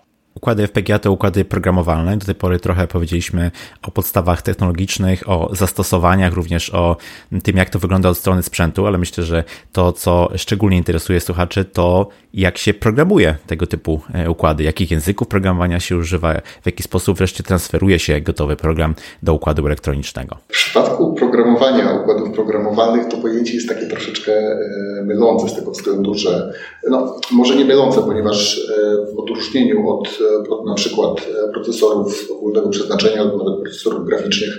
Układy 0.42 0.66
FPGA 0.66 0.98
to 0.98 1.12
układy 1.12 1.44
programowalne. 1.44 2.16
Do 2.16 2.26
tej 2.26 2.34
pory 2.34 2.58
trochę 2.58 2.86
powiedzieliśmy 2.86 3.50
o 3.82 3.90
podstawach 3.90 4.42
technologicznych, 4.42 5.28
o 5.28 5.50
zastosowaniach, 5.52 6.32
również 6.32 6.70
o 6.70 6.96
tym, 7.42 7.56
jak 7.56 7.70
to 7.70 7.78
wygląda 7.78 8.08
od 8.08 8.18
strony 8.18 8.42
sprzętu, 8.42 8.86
ale 8.86 8.98
myślę, 8.98 9.24
że 9.24 9.44
to, 9.72 9.92
co 9.92 10.30
szczególnie 10.36 10.76
interesuje 10.76 11.20
słuchaczy, 11.20 11.64
to 11.64 12.08
jak 12.34 12.58
się 12.58 12.74
programuje 12.74 13.36
tego 13.46 13.66
typu 13.66 14.00
e, 14.14 14.30
układy, 14.30 14.62
jakich 14.62 14.90
języków 14.90 15.28
programowania 15.28 15.80
się 15.80 15.96
używa, 15.96 16.34
w 16.62 16.66
jaki 16.66 16.82
sposób 16.82 17.18
wreszcie 17.18 17.42
transferuje 17.42 17.98
się 17.98 18.20
gotowy 18.20 18.56
program 18.56 18.94
do 19.22 19.34
układu 19.34 19.66
elektronicznego. 19.66 20.36
W 20.48 20.52
przypadku 20.52 21.14
programowania 21.14 21.92
układów 22.02 22.30
programowalnych 22.30 23.08
to 23.08 23.16
pojęcie 23.16 23.54
jest 23.54 23.68
takie 23.68 23.86
troszeczkę 23.86 24.32
e, 24.32 24.58
mylące 25.04 25.48
z 25.48 25.54
tego 25.54 25.70
względu, 25.70 26.14
że 26.14 26.52
no, 26.88 27.16
może 27.32 27.56
nie 27.56 27.64
mylące, 27.64 28.02
ponieważ 28.02 28.58
e, 28.58 29.14
w 29.14 29.18
odróżnieniu 29.18 29.88
od 29.88 30.18
na 30.66 30.74
przykład 30.74 31.28
procesorów 31.52 32.28
ogólnego 32.30 32.68
przeznaczenia 32.68 33.20
albo 33.20 33.44
nawet 33.44 33.62
procesorów 33.62 34.06
graficznych, 34.06 34.50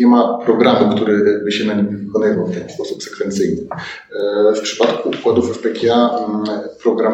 nie 0.00 0.06
ma 0.06 0.38
programu, 0.44 0.96
który 0.96 1.40
by 1.44 1.52
się 1.52 1.64
na 1.64 1.74
nim 1.74 2.06
wykonywał 2.06 2.46
w 2.46 2.54
ten 2.54 2.68
sposób 2.68 3.02
sekwencyjny. 3.02 3.66
W 4.56 4.60
przypadku 4.60 5.08
układów 5.08 5.58
FPGA 5.58 6.10
mm, 6.28 6.44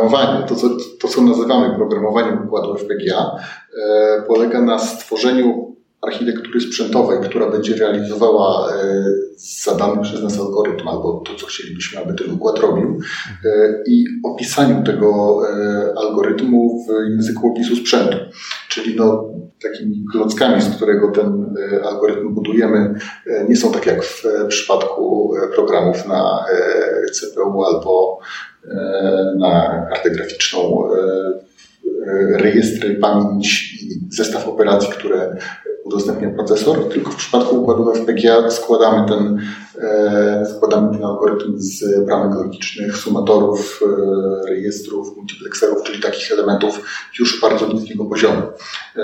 programowanie, 0.00 0.46
to 0.46 0.54
co, 0.54 0.68
to 1.00 1.08
co 1.08 1.22
nazywamy 1.22 1.74
programowaniem 1.74 2.46
układu 2.46 2.74
FPGA, 2.74 3.36
e, 3.82 4.22
polega 4.22 4.60
na 4.60 4.78
stworzeniu 4.78 5.76
architektury 6.02 6.60
sprzętowej, 6.60 7.18
która 7.22 7.50
będzie 7.50 7.76
realizowała 7.76 8.72
e, 8.72 9.04
zadany 9.64 10.02
przez 10.02 10.22
nas 10.22 10.38
algorytm 10.38 10.88
albo 10.88 11.22
to, 11.26 11.34
co 11.34 11.46
chcielibyśmy, 11.46 12.00
aby 12.00 12.14
ten 12.14 12.32
układ 12.32 12.58
robił 12.58 13.00
e, 13.44 13.48
i 13.86 14.04
opisaniu 14.24 14.82
tego 14.84 15.40
algorytmu 15.96 16.84
w 16.88 17.10
języku 17.10 17.52
opisu 17.52 17.76
sprzętu. 17.76 18.16
Czyli 18.68 18.96
no, 18.96 19.24
takimi 19.62 20.04
klockami, 20.12 20.62
z 20.62 20.76
którego 20.76 21.10
ten 21.10 21.54
algorytm 21.84 22.34
budujemy, 22.34 22.94
nie 23.48 23.56
są 23.56 23.72
tak 23.72 23.86
jak 23.86 24.04
w 24.04 24.24
przypadku 24.48 25.34
programów 25.54 26.06
na 26.06 26.44
CPU 27.12 27.64
albo 27.64 28.18
na 29.38 29.86
kartę 29.90 30.10
graficzną 30.10 30.88
rejestry, 32.32 32.94
pamięć 32.94 33.72
i 33.82 34.14
zestaw 34.14 34.48
operacji, 34.48 34.90
które 34.90 35.36
udostępnia 35.90 36.30
procesor, 36.30 36.88
tylko 36.88 37.10
w 37.10 37.16
przypadku 37.16 37.62
układów 37.62 37.96
FPGA 37.96 38.50
składamy 38.50 39.08
ten, 39.08 39.40
e, 39.80 40.46
składamy 40.56 40.92
ten 40.92 41.04
algorytm 41.04 41.54
z 41.56 42.04
bramek 42.06 42.38
logicznych, 42.38 42.96
sumatorów, 42.96 43.80
e, 43.82 44.48
rejestrów, 44.48 45.16
multiplexerów, 45.16 45.82
czyli 45.82 46.02
takich 46.02 46.32
elementów 46.32 46.82
już 47.18 47.40
bardzo 47.40 47.66
niskiego 47.66 48.04
poziomu. 48.04 48.42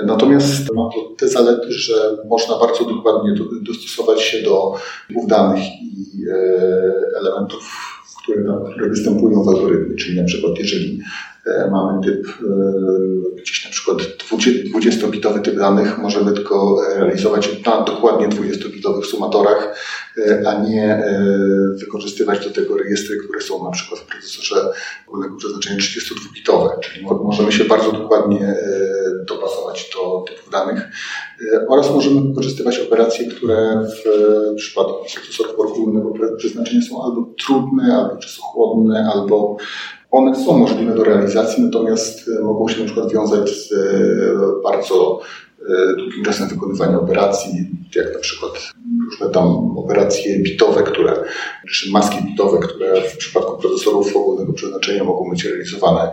Natomiast 0.05 0.73
ma 0.73 0.89
to 0.93 1.15
te 1.17 1.27
zalety, 1.27 1.71
że 1.71 2.17
można 2.29 2.59
bardzo 2.59 2.85
dokładnie 2.85 3.35
dostosować 3.61 4.21
się 4.21 4.41
do 4.41 4.75
typów 5.07 5.27
danych 5.27 5.63
i 5.81 6.25
e, 6.29 7.17
elementów, 7.19 7.96
które, 8.27 8.43
które 8.73 8.89
występują 8.89 9.43
w 9.43 9.49
algorytmie, 9.49 9.95
czyli 9.95 10.21
na 10.21 10.23
przykład 10.23 10.59
jeżeli 10.59 10.99
mamy 11.71 12.03
typ, 12.03 12.27
gdzieś 13.41 13.65
na 13.65 13.71
przykład 13.71 13.97
20-bitowy 14.75 15.41
typ 15.41 15.55
danych, 15.55 15.97
możemy 15.97 16.31
tylko 16.31 16.77
realizować 16.95 17.65
na 17.65 17.81
dokładnie 17.81 18.27
20-bitowych 18.27 19.05
sumatorach, 19.05 19.75
a 20.47 20.63
nie 20.63 21.03
wykorzystywać 21.79 22.45
do 22.45 22.53
tego 22.53 22.77
rejestry, 22.77 23.17
które 23.17 23.41
są 23.41 23.63
na 23.63 23.71
przykład 23.71 24.01
w 24.01 24.05
procesorze 24.05 24.55
ogólnego 25.07 25.35
przeznaczenia 25.35 25.77
32-bitowe, 25.77 26.69
czyli 26.79 27.05
możemy 27.05 27.51
się 27.51 27.63
bardzo 27.63 27.91
dokładnie 27.91 28.55
dopasować 29.27 29.91
do 29.93 30.23
typów 30.27 30.51
danych 30.51 30.89
oraz 31.69 31.91
możemy 31.91 32.21
wykorzystywać 32.21 32.79
operacje, 32.79 33.27
które 33.27 33.87
w 33.89 34.55
przypadku 34.55 34.93
procesorów 35.15 35.59
ogólnego 35.59 36.13
przeznaczenia 36.37 36.81
są 36.89 37.03
albo 37.03 37.33
trudne, 37.45 37.95
albo 37.95 38.17
czasochłonne, 38.17 39.11
albo 39.13 39.57
one 40.11 40.45
są 40.45 40.57
możliwe 40.57 40.95
do 40.95 41.03
realizacji, 41.03 41.63
natomiast 41.63 42.29
e, 42.39 42.43
mogą 42.43 42.67
się 42.67 42.79
na 42.79 42.85
przykład 42.85 43.11
wiązać 43.13 43.49
z 43.49 43.71
e, 43.71 43.75
bardzo 44.63 45.19
e, 45.59 45.95
długim 45.95 46.23
czasem 46.25 46.47
wykonywania 46.49 46.99
operacji, 46.99 47.51
jak 47.95 48.13
na 48.13 48.19
przykład 48.19 48.53
różne 49.05 49.29
tam 49.29 49.77
operacje 49.77 50.39
bitowe, 50.39 50.83
które, 50.83 51.23
czy 51.71 51.91
maski 51.91 52.23
bitowe, 52.23 52.59
które 52.59 53.01
w 53.01 53.17
przypadku 53.17 53.57
procesorów 53.57 54.15
ogólnego 54.15 54.53
przeznaczenia 54.53 55.03
mogą 55.03 55.29
być 55.29 55.45
realizowane 55.45 56.11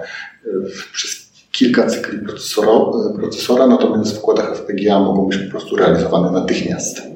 przez 0.92 1.33
kilka 1.54 1.86
cykli 1.86 2.18
procesora, 2.18 2.70
procesora 3.16 3.66
natomiast 3.66 4.16
w 4.16 4.18
układach 4.18 4.56
FPGA 4.56 5.00
mogą 5.00 5.28
być 5.28 5.38
po 5.38 5.50
prostu 5.50 5.76
realizowane 5.76 6.30
natychmiast. 6.30 7.13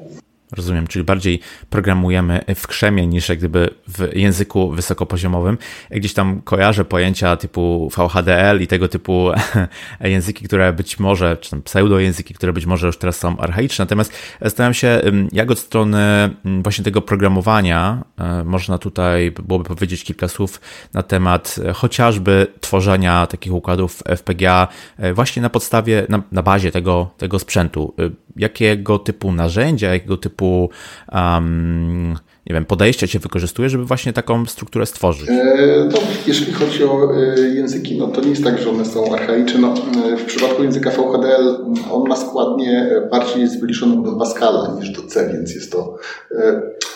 Rozumiem, 0.51 0.87
czyli 0.87 1.05
bardziej 1.05 1.39
programujemy 1.69 2.41
w 2.55 2.67
krzemie 2.67 3.07
niż 3.07 3.29
jak 3.29 3.37
gdyby 3.37 3.69
w 3.87 4.15
języku 4.15 4.71
wysokopoziomowym. 4.71 5.57
Gdzieś 5.91 6.13
tam 6.13 6.41
kojarzę 6.41 6.85
pojęcia 6.85 7.37
typu 7.37 7.91
VHDL 7.97 8.61
i 8.61 8.67
tego 8.67 8.87
typu 8.87 9.29
języki, 10.01 10.45
które 10.45 10.73
być 10.73 10.99
może, 10.99 11.37
czy 11.37 11.49
tam 11.49 11.61
pseudojęzyki, 11.61 12.33
które 12.33 12.53
być 12.53 12.65
może 12.65 12.87
już 12.87 12.97
teraz 12.97 13.17
są 13.17 13.37
archaiczne. 13.37 13.85
Natomiast 13.85 14.13
zastanawiam 14.41 14.73
się, 14.73 15.01
jak 15.31 15.51
od 15.51 15.59
strony 15.59 16.29
właśnie 16.63 16.83
tego 16.83 17.01
programowania 17.01 18.03
e, 18.17 18.43
można 18.43 18.77
tutaj 18.77 19.31
byłoby 19.31 19.65
powiedzieć 19.65 20.03
kilka 20.03 20.27
słów 20.27 20.61
na 20.93 21.03
temat 21.03 21.55
chociażby 21.73 22.47
tworzenia 22.59 23.27
takich 23.27 23.53
układów 23.53 24.03
FPGA 24.17 24.67
e, 24.97 25.13
właśnie 25.13 25.41
na 25.41 25.49
podstawie, 25.49 26.05
na, 26.09 26.21
na 26.31 26.43
bazie 26.43 26.71
tego, 26.71 27.09
tego 27.17 27.39
sprzętu. 27.39 27.93
Jakiego 28.39 28.99
typu 28.99 29.31
narzędzia, 29.31 29.93
jakiego 29.93 30.17
typu 30.17 30.69
um, 31.11 32.15
nie 32.47 32.53
wiem, 32.53 32.65
podejścia 32.65 33.07
się 33.07 33.19
wykorzystuje, 33.19 33.69
żeby 33.69 33.85
właśnie 33.85 34.13
taką 34.13 34.45
strukturę 34.45 34.85
stworzyć? 34.85 35.29
No, 35.89 35.99
jeżeli 36.27 36.53
chodzi 36.53 36.83
o 36.83 37.15
e, 37.15 37.39
języki, 37.39 37.97
no 37.97 38.07
to 38.07 38.21
nie 38.21 38.29
jest 38.29 38.43
tak, 38.43 38.59
że 38.59 38.69
one 38.69 38.85
są 38.85 39.13
archaiczne. 39.13 39.59
No, 39.59 39.73
e, 40.13 40.17
w 40.17 40.25
przypadku 40.25 40.63
języka 40.63 40.89
VHDL 40.89 41.65
on 41.91 42.09
ma 42.09 42.15
składnie 42.15 42.89
bardziej 43.11 43.47
zbliżoną 43.47 44.03
do 44.03 44.11
Pascala 44.11 44.75
niż 44.79 44.89
do 44.89 45.01
C, 45.01 45.29
więc 45.33 45.55
jest 45.55 45.71
to 45.71 45.97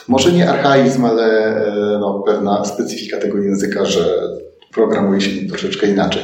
może 0.08 0.32
nie 0.32 0.50
archaizm, 0.50 1.06
ale 1.06 1.56
no, 2.00 2.24
pewna 2.26 2.66
specyfika 2.66 3.18
tego 3.18 3.38
języka, 3.38 3.86
że 3.86 4.30
programuje 4.74 5.22
się 5.22 5.48
troszeczkę 5.48 5.88
inaczej. 5.88 6.24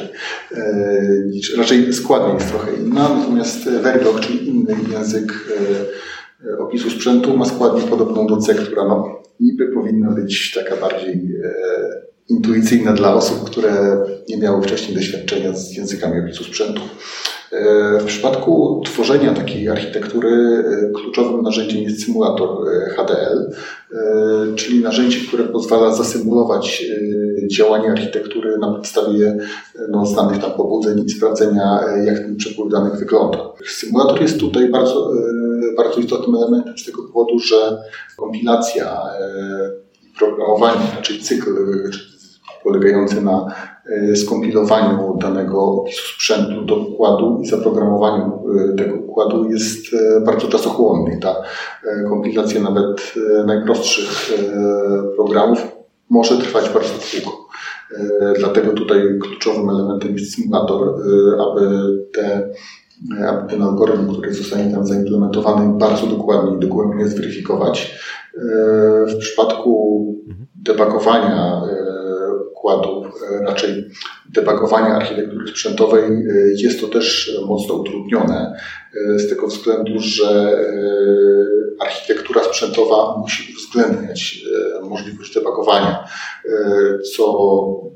E, 0.51 1.57
raczej 1.57 1.93
składnia 1.93 2.33
jest 2.33 2.49
trochę 2.49 2.75
inna, 2.75 3.09
natomiast 3.09 3.69
Verilog, 3.69 4.19
czyli 4.19 4.47
inny 4.47 4.75
język 4.91 5.33
e, 6.45 6.57
opisu 6.57 6.89
sprzętu, 6.89 7.37
ma 7.37 7.45
składnię 7.45 7.81
podobną 7.81 8.27
do 8.27 8.37
C, 8.37 8.55
która 8.55 8.83
no, 8.83 9.21
niby 9.39 9.67
powinna 9.67 10.11
być 10.11 10.53
taka 10.53 10.75
bardziej 10.75 11.13
e, 11.45 11.51
intuicyjna 12.29 12.93
dla 12.93 13.13
osób, 13.13 13.49
które 13.49 13.97
nie 14.29 14.37
miały 14.37 14.63
wcześniej 14.63 14.95
doświadczenia 14.95 15.53
z 15.53 15.71
językami 15.71 16.19
opisu 16.19 16.43
sprzętu. 16.43 16.81
W 17.99 18.03
przypadku 18.05 18.81
tworzenia 18.85 19.33
takiej 19.33 19.69
architektury 19.69 20.29
e, 20.29 20.91
kluczowym 20.91 21.41
narzędziem 21.41 21.83
jest 21.83 22.05
symulator 22.05 22.49
e, 22.49 22.89
HDL, 22.89 23.51
e, 23.91 24.55
czyli 24.55 24.83
narzędzie, 24.83 25.19
które 25.27 25.43
pozwala 25.43 25.95
zasymulować 25.95 26.85
działanie 27.51 27.91
architektury 27.91 28.57
na 28.57 28.73
podstawie 28.73 29.37
no, 29.89 30.05
znanych 30.05 30.41
tam 30.41 30.51
pobudzeń 30.51 31.05
i 31.05 31.09
sprawdzenia, 31.09 31.79
jak 32.05 32.19
ten 32.19 32.35
przepływ 32.35 32.71
danych 32.71 32.95
wygląda. 32.95 33.39
Symulator 33.65 34.21
jest 34.21 34.39
tutaj 34.39 34.69
bardzo, 34.69 35.11
bardzo 35.77 35.99
istotnym 35.99 36.35
elementem 36.35 36.77
z 36.77 36.85
tego 36.85 37.03
powodu, 37.03 37.39
że 37.39 37.77
kompilacja 38.17 39.01
programowanie, 40.19 40.85
czyli 41.01 41.19
cykl 41.19 41.51
polegający 42.63 43.21
na 43.21 43.45
E, 43.89 44.15
skompilowaniu 44.15 45.17
danego 45.17 45.63
opisu 45.63 46.13
sprzętu 46.13 46.65
do 46.65 46.75
układu 46.75 47.39
i 47.43 47.47
zaprogramowaniu 47.47 48.43
e, 48.71 48.75
tego 48.75 48.95
układu 48.95 49.49
jest 49.51 49.93
e, 49.93 50.21
bardzo 50.21 50.47
czasochłonny. 50.47 51.19
Ta 51.21 51.35
kompilacja 52.09 52.61
nawet 52.61 53.13
najprostszych 53.45 54.31
programów 55.15 55.67
może 56.09 56.37
trwać 56.37 56.69
bardzo 56.69 56.93
długo. 56.93 57.37
Dlatego 58.39 58.71
tutaj 58.71 59.01
kluczowym 59.21 59.69
elementem 59.69 60.13
jest 60.13 60.35
symulator, 60.35 60.95
aby, 61.39 61.69
te, 62.13 62.49
aby 63.27 63.49
ten 63.49 63.63
algorytm, 63.63 64.11
który 64.11 64.33
zostanie 64.33 64.73
tam 64.73 64.87
zaimplementowany, 64.87 65.77
bardzo 65.77 66.07
dokładnie 66.07 66.55
i 66.55 66.59
dogłębnie 66.59 67.07
zweryfikować. 67.07 67.99
W 69.07 69.17
przypadku 69.19 69.99
debugowania 70.55 71.61
układu, 72.59 73.05
e, 73.05 73.43
raczej 73.45 73.85
debugowania 74.29 74.95
architektury 74.95 75.47
sprzętowej 75.47 76.03
e, 76.03 76.13
jest 76.55 76.81
to 76.81 76.87
też 76.87 77.37
mocno 77.45 77.75
utrudnione. 77.75 78.59
E, 79.15 79.19
z 79.19 79.29
tego 79.29 79.47
względu, 79.47 79.93
że 79.99 80.57
architektura 81.79 82.43
sprzętowa 82.43 83.17
musi 83.17 83.53
uwzględniać 83.53 84.39
możliwość 84.83 85.33
debugowania, 85.33 86.07
co 87.15 87.53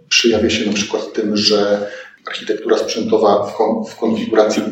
przejawia 0.10 0.50
się 0.50 0.68
na 0.68 0.74
przykład 0.74 1.14
tym, 1.14 1.38
że 1.38 1.88
architektura 2.28 2.78
sprzętowa 2.78 3.54
w, 3.88 3.96
konfiguracji 4.00 4.64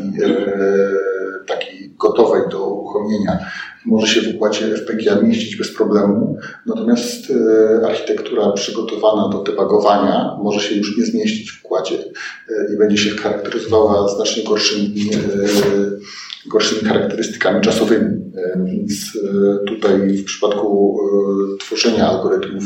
takiej 1.48 1.96
gotowej 2.00 2.42
do 2.52 2.81
uruchomienia 2.96 3.40
może 3.86 4.08
się 4.08 4.22
w 4.22 4.36
układzie 4.36 4.78
FPGA 4.78 5.22
mieścić 5.22 5.56
bez 5.56 5.76
problemu, 5.76 6.38
natomiast 6.66 7.32
e, 7.32 7.88
architektura 7.88 8.52
przygotowana 8.52 9.30
do 9.30 9.44
debugowania 9.44 10.38
może 10.44 10.60
się 10.60 10.76
już 10.76 10.98
nie 10.98 11.06
zmieścić 11.06 11.52
w 11.52 11.66
układzie 11.66 11.96
e, 11.96 12.74
i 12.74 12.78
będzie 12.78 12.98
się 12.98 13.10
charakteryzowała 13.10 14.16
znacznie 14.16 14.44
gorszymi, 14.44 15.10
e, 15.14 16.50
gorszymi 16.50 16.90
charakterystykami 16.90 17.62
czasowymi. 17.62 18.22
Więc 18.66 19.18
tutaj 19.68 20.18
w 20.18 20.26
przypadku 20.26 21.00
tworzenia 21.60 22.10
algorytmów 22.10 22.64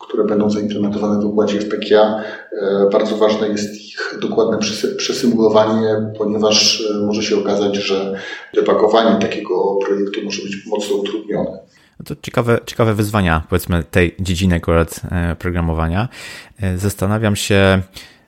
które 0.00 0.24
będą 0.24 0.50
zaimplementowane 0.50 1.22
w 1.22 1.24
układzie 1.24 1.60
FPGA. 1.60 2.24
Bardzo 2.92 3.16
ważne 3.16 3.48
jest 3.48 3.84
ich 3.84 4.18
dokładne 4.20 4.58
przesymulowanie, 4.96 6.12
ponieważ 6.18 6.86
e, 6.90 6.98
może 6.98 7.22
się 7.22 7.38
okazać, 7.38 7.76
że 7.76 8.14
debugowanie 8.54 9.20
takiego 9.20 9.78
projektu 9.86 10.20
może 10.24 10.42
być 10.42 10.66
mocno 10.66 10.96
utrudnione. 10.96 11.58
No 11.98 12.04
to 12.04 12.14
ciekawe, 12.22 12.60
ciekawe 12.66 12.94
wyzwania, 12.94 13.42
powiedzmy, 13.48 13.84
tej 13.90 14.14
dziedziny 14.20 14.54
akurat 14.54 15.00
e, 15.10 15.36
programowania. 15.36 16.08
E, 16.62 16.78
zastanawiam 16.78 17.36
się, 17.36 17.82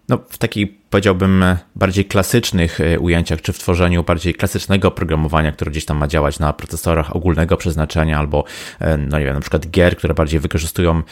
no, 0.08 0.18
w 0.28 0.38
takiej, 0.38 0.81
powiedziałbym, 0.92 1.44
bardziej 1.76 2.04
klasycznych 2.04 2.80
e, 2.80 3.00
ujęciach, 3.00 3.42
czy 3.42 3.52
w 3.52 3.58
tworzeniu 3.58 4.02
bardziej 4.02 4.34
klasycznego 4.34 4.90
programowania, 4.90 5.52
które 5.52 5.70
gdzieś 5.70 5.84
tam 5.84 5.96
ma 5.96 6.08
działać 6.08 6.38
na 6.38 6.52
procesorach 6.52 7.16
ogólnego 7.16 7.56
przeznaczenia, 7.56 8.18
albo, 8.18 8.44
e, 8.80 8.96
no 8.96 9.18
nie 9.18 9.24
wiem, 9.24 9.34
na 9.34 9.40
przykład 9.40 9.70
gier, 9.70 9.96
które 9.96 10.14
bardziej 10.14 10.40
wykorzystują 10.40 11.02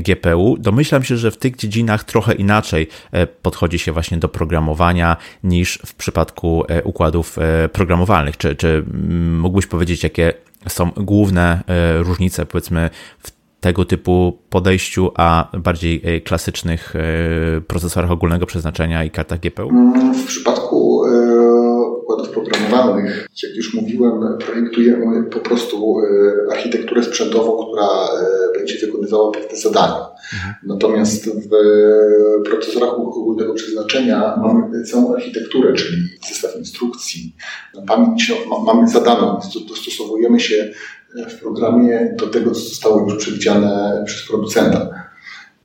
GPU, 0.00 0.56
domyślam 0.58 1.04
się, 1.04 1.16
że 1.16 1.30
w 1.30 1.36
tych 1.36 1.56
dziedzinach 1.56 2.04
trochę 2.04 2.34
inaczej 2.34 2.88
e, 3.12 3.26
podchodzi 3.26 3.78
się 3.78 3.92
właśnie 3.92 4.18
do 4.18 4.28
programowania 4.28 5.16
niż 5.44 5.78
w 5.86 5.94
przypadku 5.94 6.64
układów 6.84 7.36
programowalnych. 7.72 8.36
Czy, 8.36 8.56
czy 8.56 8.84
mógłbyś 9.38 9.66
powiedzieć, 9.66 10.02
jakie 10.02 10.32
są 10.68 10.90
główne 10.90 11.62
różnice, 11.98 12.46
powiedzmy, 12.46 12.90
w 13.18 13.31
tego 13.62 13.84
typu 13.84 14.38
podejściu, 14.50 15.10
a 15.16 15.48
bardziej 15.58 16.02
e, 16.04 16.20
klasycznych 16.20 16.96
e, 16.96 17.60
procesorach 17.60 18.10
ogólnego 18.10 18.46
przeznaczenia 18.46 19.04
i 19.04 19.10
kartach 19.10 19.40
GPU? 19.40 19.68
W 20.24 20.26
przypadku 20.26 21.04
e, 21.06 21.12
układów 22.02 22.30
programowalnych, 22.30 23.28
jak 23.42 23.56
już 23.56 23.74
mówiłem, 23.74 24.38
projektujemy 24.38 25.22
po 25.22 25.38
prostu 25.38 25.96
architekturę 26.52 27.02
sprzętową, 27.02 27.66
która 27.66 27.88
będzie 28.58 28.86
wykonywała 28.86 29.30
pewne 29.30 29.58
zadania. 29.58 30.06
Mhm. 30.34 30.54
Natomiast 30.66 31.30
w 31.30 31.48
procesorach 32.50 32.90
ogólnego 32.90 33.54
przeznaczenia 33.54 34.36
mamy 34.36 34.84
całą 34.84 35.14
architekturę, 35.14 35.72
czyli 35.72 35.96
zestaw 36.28 36.56
instrukcji, 36.56 37.36
pamięć, 37.86 38.32
mamy 38.66 38.88
zadaną, 38.88 39.40
dostosowujemy 39.68 40.40
się 40.40 40.72
w 41.28 41.40
programie 41.40 42.14
do 42.18 42.26
tego, 42.26 42.50
co 42.50 42.60
zostało 42.60 43.10
już 43.10 43.24
przewidziane 43.24 44.02
przez 44.06 44.28
producenta. 44.28 44.88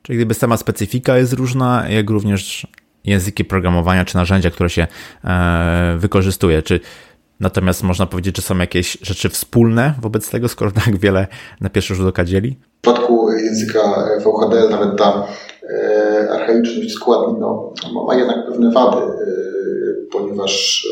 Czyli 0.02 0.18
gdyby 0.18 0.34
sama 0.34 0.58
specyfika 0.58 1.18
jest 1.18 1.34
różna, 1.34 1.90
jak 1.90 2.10
również 2.10 2.68
języki 3.04 3.46
programowania 3.46 4.06
czy 4.06 4.16
narzędzia, 4.16 4.52
które 4.52 4.70
się 4.70 4.88
e, 5.24 5.96
wykorzystuje. 5.98 6.62
Czy 6.62 6.80
natomiast 7.40 7.84
można 7.84 8.06
powiedzieć, 8.06 8.36
że 8.36 8.42
są 8.42 8.58
jakieś 8.58 8.98
rzeczy 9.02 9.30
wspólne 9.30 9.94
wobec 10.02 10.30
tego, 10.30 10.48
skoro 10.48 10.72
tak 10.86 10.98
wiele 10.98 11.28
na 11.62 11.70
pierwszy 11.70 11.96
rzut 11.96 12.08
oka 12.08 12.26
dzieli? 12.26 12.58
W 12.78 12.82
przypadku 12.82 13.32
języka 13.32 13.80
VHDL 14.24 14.70
nawet 14.70 14.98
ta 14.98 15.28
e, 15.70 16.30
archaiczność 16.32 16.94
składni 16.94 17.40
no, 17.40 17.74
ma 18.08 18.16
jednak 18.16 18.46
pewne 18.46 18.72
wady, 18.72 18.98
e, 18.98 19.08
ponieważ 20.12 20.88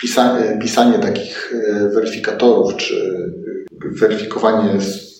pisanie, 0.00 0.58
pisanie 0.62 0.98
takich 0.98 1.54
weryfikatorów 1.94 2.76
czy 2.76 3.14
weryfikowanie 3.80 4.78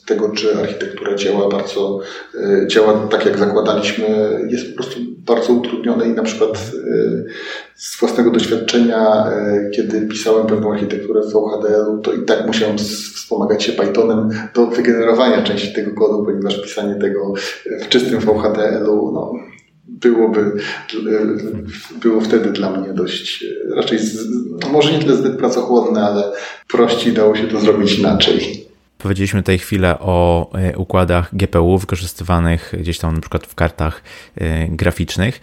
tego, 0.09 0.29
czy 0.29 0.57
architektura 0.57 1.15
działa 1.15 1.49
bardzo, 1.49 2.01
e, 2.35 2.67
działa 2.67 3.09
tak, 3.11 3.27
jak 3.27 3.39
zakładaliśmy, 3.39 4.07
jest 4.49 4.69
po 4.71 4.75
prostu 4.75 5.01
bardzo 5.19 5.53
utrudnione 5.53 6.07
i 6.07 6.13
na 6.13 6.23
przykład 6.23 6.51
e, 6.51 6.59
z 7.75 8.01
własnego 8.01 8.31
doświadczenia, 8.31 9.27
e, 9.27 9.71
kiedy 9.71 10.07
pisałem 10.07 10.47
pewną 10.47 10.73
architekturę 10.73 11.21
w 11.23 11.33
VHDL-u, 11.33 11.99
to 11.99 12.13
i 12.13 12.25
tak 12.25 12.47
musiałem 12.47 12.79
wspomagać 12.79 13.63
się 13.63 13.73
Pythonem 13.73 14.29
do 14.55 14.67
wygenerowania 14.67 15.43
części 15.43 15.75
tego 15.75 15.95
kodu, 15.95 16.25
ponieważ 16.25 16.63
pisanie 16.63 16.95
tego 16.95 17.33
w 17.81 17.89
czystym 17.89 18.21
VHDL-u, 18.21 19.13
no, 19.13 19.33
byłoby, 20.01 20.53
było 22.03 22.21
wtedy 22.21 22.53
dla 22.53 22.71
mnie 22.71 22.93
dość, 22.93 23.45
raczej, 23.77 23.99
może 24.73 24.93
nie 24.93 24.99
tyle 24.99 25.17
zbyt 25.17 25.37
pracochłonne, 25.37 26.03
ale 26.03 26.33
prościej 26.69 27.13
dało 27.13 27.37
się 27.37 27.45
to 27.45 27.61
zrobić 27.61 27.99
inaczej. 27.99 28.69
Powiedzieliśmy 28.99 29.43
tutaj 29.43 29.59
chwilę 29.59 29.99
o 29.99 30.51
e, 30.55 30.77
układach 30.77 31.35
GPU 31.37 31.79
wykorzystywanych 31.79 32.75
gdzieś 32.81 32.99
tam 32.99 33.15
na 33.15 33.21
przykład 33.21 33.47
w 33.47 33.55
kartach 33.55 34.03
e, 34.37 34.69
graficznych. 34.69 35.41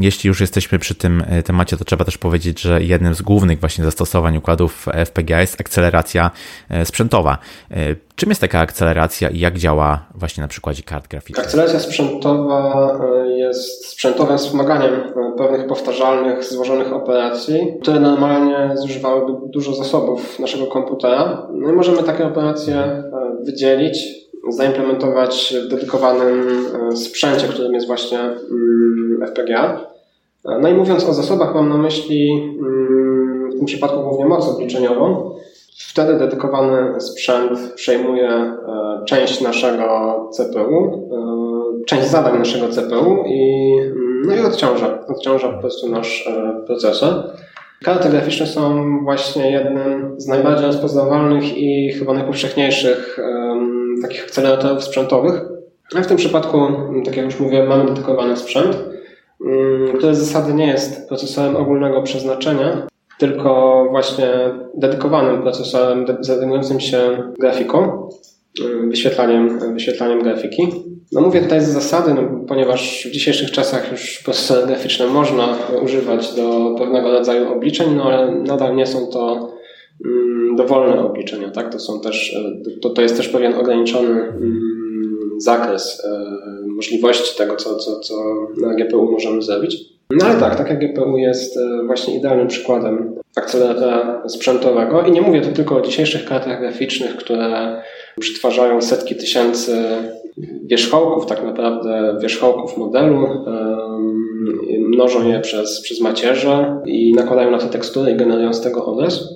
Jeśli 0.00 0.28
już 0.28 0.40
jesteśmy 0.40 0.78
przy 0.78 0.94
tym 0.94 1.24
e, 1.26 1.42
temacie, 1.42 1.76
to 1.76 1.84
trzeba 1.84 2.04
też 2.04 2.18
powiedzieć, 2.18 2.60
że 2.60 2.82
jednym 2.82 3.14
z 3.14 3.22
głównych 3.22 3.60
właśnie 3.60 3.84
zastosowań 3.84 4.36
układów 4.36 4.86
FPGA 5.06 5.40
jest 5.40 5.60
akceleracja 5.60 6.30
sprzętowa. 6.84 7.38
Czym 8.16 8.28
jest 8.28 8.40
taka 8.40 8.58
akceleracja 8.58 9.28
i 9.28 9.38
jak 9.38 9.58
działa 9.58 10.06
właśnie 10.14 10.40
na 10.40 10.48
przykładzie 10.48 10.82
kart 10.82 11.08
graficznych? 11.08 11.46
Akceleracja 11.46 11.80
sprzętowa 11.80 12.98
jest 13.26 13.86
sprzętowym 13.86 14.38
wspomaganiem 14.38 14.92
pewnych 15.38 15.66
powtarzalnych, 15.66 16.44
złożonych 16.44 16.92
operacji, 16.92 17.74
które 17.82 18.00
normalnie 18.00 18.70
zużywałyby 18.74 19.32
dużo 19.48 19.74
zasobów 19.74 20.38
naszego 20.38 20.66
komputera. 20.66 21.48
No 21.52 21.70
i 21.70 21.72
możemy 21.72 22.02
takie 22.02 22.26
operacje 22.26 23.02
wydzielić, 23.44 24.24
zaimplementować 24.48 25.54
w 25.64 25.68
dedykowanym 25.68 26.66
e, 26.92 26.96
sprzęcie, 26.96 27.48
którym 27.48 27.74
jest 27.74 27.86
właśnie 27.86 28.18
mm, 28.20 29.26
FPGA. 29.26 29.86
No 30.44 30.68
i 30.68 30.74
mówiąc 30.74 31.04
o 31.04 31.14
zasobach, 31.14 31.54
mam 31.54 31.68
na 31.68 31.76
myśli 31.76 32.30
mm, 32.60 33.50
w 33.50 33.56
tym 33.56 33.66
przypadku 33.66 34.02
głównie 34.02 34.26
moc 34.26 34.48
obliczeniową. 34.48 35.34
Wtedy 35.78 36.18
dedykowany 36.18 37.00
sprzęt 37.00 37.72
przejmuje 37.74 38.28
e, 38.28 38.54
część 39.06 39.40
naszego 39.40 40.30
CPU, 40.32 41.08
e, 41.12 41.84
część 41.84 42.06
zadań 42.06 42.38
naszego 42.38 42.68
CPU 42.68 43.24
i, 43.26 43.72
mm, 43.80 44.22
no 44.26 44.36
i 44.36 44.40
odciąża, 44.40 45.06
odciąża 45.06 45.52
po 45.52 45.58
prostu 45.58 45.88
nasz 45.88 46.28
procesor. 46.66 47.14
Karty 47.82 48.08
graficzne 48.08 48.46
są 48.46 48.84
właśnie 49.04 49.50
jednym 49.50 50.14
z 50.20 50.26
najbardziej 50.26 50.66
rozpoznawalnych 50.66 51.58
i 51.58 51.92
chyba 51.92 52.14
najpowszechniejszych 52.14 53.18
takich 54.02 54.24
akceleratorów 54.24 54.84
sprzętowych. 54.84 55.40
A 55.96 56.02
w 56.02 56.06
tym 56.06 56.16
przypadku, 56.16 56.58
tak 57.04 57.16
jak 57.16 57.26
już 57.26 57.40
mówiłem, 57.40 57.68
mamy 57.68 57.84
dedykowany 57.84 58.36
sprzęt, 58.36 58.78
um, 59.40 59.88
który 59.98 60.14
z 60.14 60.18
zasady 60.18 60.54
nie 60.54 60.66
jest 60.66 61.08
procesorem 61.08 61.56
ogólnego 61.56 62.02
przeznaczenia, 62.02 62.86
tylko 63.18 63.84
właśnie 63.90 64.28
dedykowanym 64.74 65.42
procesorem 65.42 66.06
zajmującym 66.20 66.80
się 66.80 67.32
grafiką, 67.38 68.08
wyświetlaniem, 68.88 69.58
wyświetlaniem 69.74 70.22
grafiki. 70.22 70.62
No 71.12 71.20
mówię 71.20 71.40
tutaj 71.40 71.60
z 71.60 71.68
zasady, 71.68 72.14
no, 72.14 72.44
ponieważ 72.48 73.06
w 73.08 73.10
dzisiejszych 73.10 73.50
czasach 73.50 73.92
już 73.92 74.22
procesory 74.24 74.66
graficzne 74.66 75.06
można 75.06 75.58
używać 75.82 76.34
do 76.34 76.74
pewnego 76.78 77.12
rodzaju 77.12 77.52
obliczeń, 77.52 77.94
no 77.94 78.04
ale 78.04 78.34
nadal 78.34 78.76
nie 78.76 78.86
są 78.86 79.06
to 79.06 79.54
dowolne 80.56 81.04
obliczenia, 81.04 81.50
tak? 81.50 81.72
To 81.72 81.78
są 81.78 82.00
też, 82.00 82.36
e, 82.36 82.80
to, 82.80 82.90
to 82.90 83.02
jest 83.02 83.16
też 83.16 83.28
pewien 83.28 83.54
ograniczony 83.54 84.32
zakres 85.38 86.04
e, 86.04 86.66
możliwości 86.66 87.38
tego, 87.38 87.56
co, 87.56 87.76
co, 87.76 88.00
co 88.00 88.14
na 88.60 88.74
GPU 88.74 89.12
możemy 89.12 89.42
zrobić. 89.42 89.93
No 90.10 90.26
ale 90.26 90.40
tak, 90.40 90.56
tak 90.56 90.68
jak 90.68 90.78
GPU 90.78 91.16
jest 91.16 91.56
e, 91.56 91.86
właśnie 91.86 92.18
idealnym 92.18 92.48
przykładem 92.48 93.14
akceleratora 93.36 94.22
sprzętowego 94.28 95.02
i 95.02 95.10
nie 95.10 95.22
mówię 95.22 95.40
tu 95.40 95.52
tylko 95.52 95.76
o 95.76 95.80
dzisiejszych 95.80 96.24
kartach 96.24 96.60
graficznych, 96.60 97.16
które 97.16 97.76
przetwarzają 98.20 98.82
setki 98.82 99.16
tysięcy 99.16 99.76
wierzchołków, 100.64 101.26
tak 101.26 101.44
naprawdę 101.44 102.16
wierzchołków 102.22 102.76
modelu, 102.76 103.44
mnożą 104.78 105.28
je 105.28 105.40
przez, 105.40 105.80
przez 105.80 106.00
macierze 106.00 106.80
i 106.86 107.12
nakładają 107.12 107.50
na 107.50 107.58
te 107.58 107.66
tekstury 107.66 108.12
i 108.12 108.16
generują 108.16 108.52
z 108.52 108.60
tego 108.60 108.84
obraz. 108.84 109.28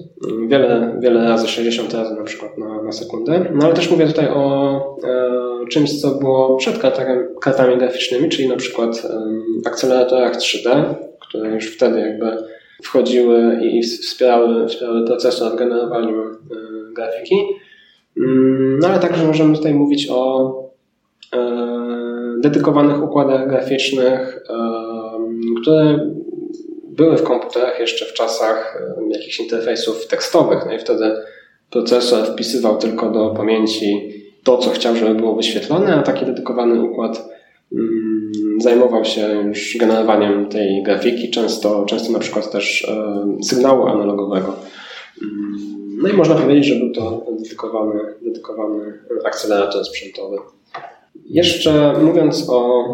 Wiele, 0.48 0.98
wiele 1.00 1.24
razy, 1.24 1.48
60 1.48 1.94
razy 1.94 2.14
na 2.14 2.24
przykład 2.24 2.58
na, 2.58 2.82
na 2.82 2.92
sekundę. 2.92 3.44
No 3.54 3.66
ale 3.66 3.74
też 3.74 3.90
mówię 3.90 4.06
tutaj 4.06 4.28
o 4.28 4.76
e, 5.04 5.66
czymś, 5.68 6.00
co 6.00 6.10
było 6.10 6.56
przed 6.56 6.78
kartami, 6.78 7.20
kartami 7.40 7.78
graficznymi, 7.78 8.28
czyli 8.28 8.48
na 8.48 8.56
przykład 8.56 9.02
e, 9.04 9.68
akceleratorach 9.68 10.36
3D, 10.36 10.94
które 11.20 11.50
już 11.54 11.66
wtedy 11.66 12.00
jakby 12.00 12.36
wchodziły 12.82 13.60
i 13.62 13.82
wspierały, 13.82 14.68
wspierały 14.68 15.06
procesor 15.06 15.52
w 15.52 15.56
generowaniu 15.58 16.22
e, 16.22 16.34
grafiki. 16.94 17.34
Mm, 18.16 18.78
no 18.78 18.88
ale 18.88 18.98
także 18.98 19.26
możemy 19.26 19.56
tutaj 19.56 19.74
mówić 19.74 20.08
o 20.10 20.52
e, 21.34 21.68
dedykowanych 22.40 23.02
układach 23.02 23.48
graficznych, 23.48 24.42
e, 24.50 24.97
które 25.62 26.10
były 26.88 27.16
w 27.16 27.22
komputerach 27.22 27.80
jeszcze 27.80 28.04
w 28.04 28.12
czasach 28.12 28.82
jakichś 29.10 29.40
interfejsów 29.40 30.06
tekstowych. 30.06 30.58
No 30.66 30.72
i 30.72 30.78
wtedy 30.78 31.16
procesor 31.70 32.26
wpisywał 32.26 32.76
tylko 32.76 33.10
do 33.10 33.30
pamięci 33.30 34.12
to, 34.44 34.58
co 34.58 34.70
chciał, 34.70 34.96
żeby 34.96 35.14
było 35.14 35.36
wyświetlone, 35.36 35.94
a 35.94 36.02
taki 36.02 36.26
dedykowany 36.26 36.82
układ 36.82 37.28
mm, 37.72 38.32
zajmował 38.60 39.04
się 39.04 39.42
już 39.46 39.76
generowaniem 39.80 40.48
tej 40.48 40.82
grafiki, 40.82 41.30
często, 41.30 41.84
często 41.84 42.12
na 42.12 42.18
przykład 42.18 42.50
też 42.50 42.92
sygnału 43.42 43.86
analogowego. 43.86 44.56
Mm, 45.22 45.78
no 46.02 46.08
i 46.08 46.12
można 46.12 46.34
powiedzieć, 46.34 46.66
że 46.66 46.74
był 46.74 46.92
to 46.92 47.26
dedykowany, 47.38 48.00
dedykowany 48.22 48.98
akcelerator 49.24 49.84
sprzętowy. 49.84 50.36
Jeszcze 51.26 51.92
mówiąc 52.02 52.46
o 52.50 52.84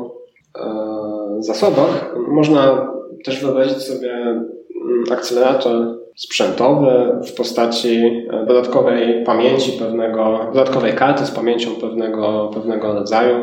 e, 0.59 1.14
zasobach, 1.43 2.15
można 2.29 2.89
też 3.25 3.41
wyobrazić 3.41 3.79
sobie 3.79 4.13
mm, 4.13 5.05
akcelerator 5.11 6.05
sprzętowy 6.17 6.91
w 7.27 7.33
postaci 7.33 7.99
e, 8.33 8.47
dodatkowej 8.47 9.25
pamięci 9.25 9.73
pewnego, 9.73 10.41
dodatkowej 10.53 10.93
karty 10.93 11.27
z 11.27 11.31
pamięcią 11.31 11.71
pewnego, 11.81 12.51
pewnego 12.55 12.93
rodzaju. 12.93 13.37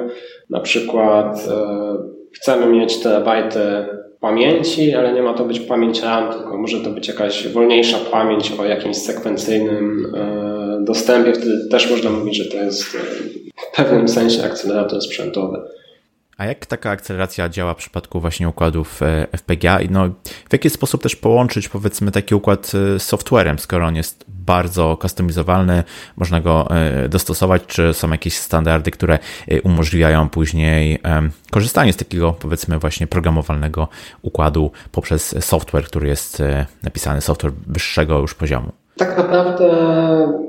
Na 0.50 0.60
przykład 0.60 1.48
e, 1.50 1.98
chcemy 2.32 2.66
mieć 2.66 2.98
terabajty 2.98 3.60
pamięci, 4.20 4.94
ale 4.94 5.14
nie 5.14 5.22
ma 5.22 5.34
to 5.34 5.46
być 5.46 5.60
pamięć 5.60 6.02
RAM, 6.02 6.34
tylko 6.34 6.58
może 6.58 6.80
to 6.80 6.90
być 6.90 7.08
jakaś 7.08 7.48
wolniejsza 7.48 7.98
pamięć 8.12 8.52
o 8.60 8.66
jakimś 8.66 8.98
sekwencyjnym 8.98 10.14
e, 10.16 10.84
dostępie. 10.84 11.34
Wtedy 11.34 11.68
też 11.72 11.92
można 11.92 12.10
mówić, 12.10 12.38
że 12.38 12.52
to 12.52 12.64
jest 12.64 12.84
w 12.84 13.76
pewnym 13.76 14.08
sensie 14.08 14.44
akcelerator 14.44 15.02
sprzętowy. 15.02 15.58
A 16.42 16.46
jak 16.46 16.66
taka 16.66 16.90
akceleracja 16.90 17.50
działa 17.50 17.74
w 17.74 17.78
przypadku 17.78 18.20
właśnie 18.20 18.50
układów 18.50 19.02
e, 19.04 19.28
FPGA? 19.38 19.80
No, 19.90 20.10
w 20.50 20.54
jaki 20.54 20.70
sposób 20.70 21.04
też 21.04 21.16
połączyć 21.16 21.70
powiedzmy 21.70 22.12
taki 22.12 22.36
układ 22.36 22.68
z 22.68 23.04
softwarem, 23.04 23.60
skoro 23.60 23.86
on 23.86 23.96
jest 23.96 24.26
bardzo 24.28 24.98
customizowalny, 25.02 25.84
można 26.18 26.42
go 26.42 26.68
e, 26.70 27.10
dostosować, 27.10 27.62
czy 27.68 27.94
są 27.94 28.12
jakieś 28.12 28.38
standardy, 28.38 28.92
które 28.92 29.20
e, 29.48 29.62
umożliwiają 29.62 30.30
później 30.30 31.00
korzystanie 31.52 31.94
z 31.94 31.98
takiego 31.98 32.34
powiedzmy 32.34 32.80
właśnie 32.80 33.08
programowalnego 33.08 33.88
układu 34.22 34.72
poprzez 34.92 35.46
software, 35.46 35.86
który 35.86 36.08
jest 36.08 36.44
napisany, 36.84 37.22
software 37.22 37.54
wyższego 37.68 38.20
już 38.20 38.34
poziomu? 38.34 38.72
Tak 38.98 39.18
naprawdę 39.18 39.70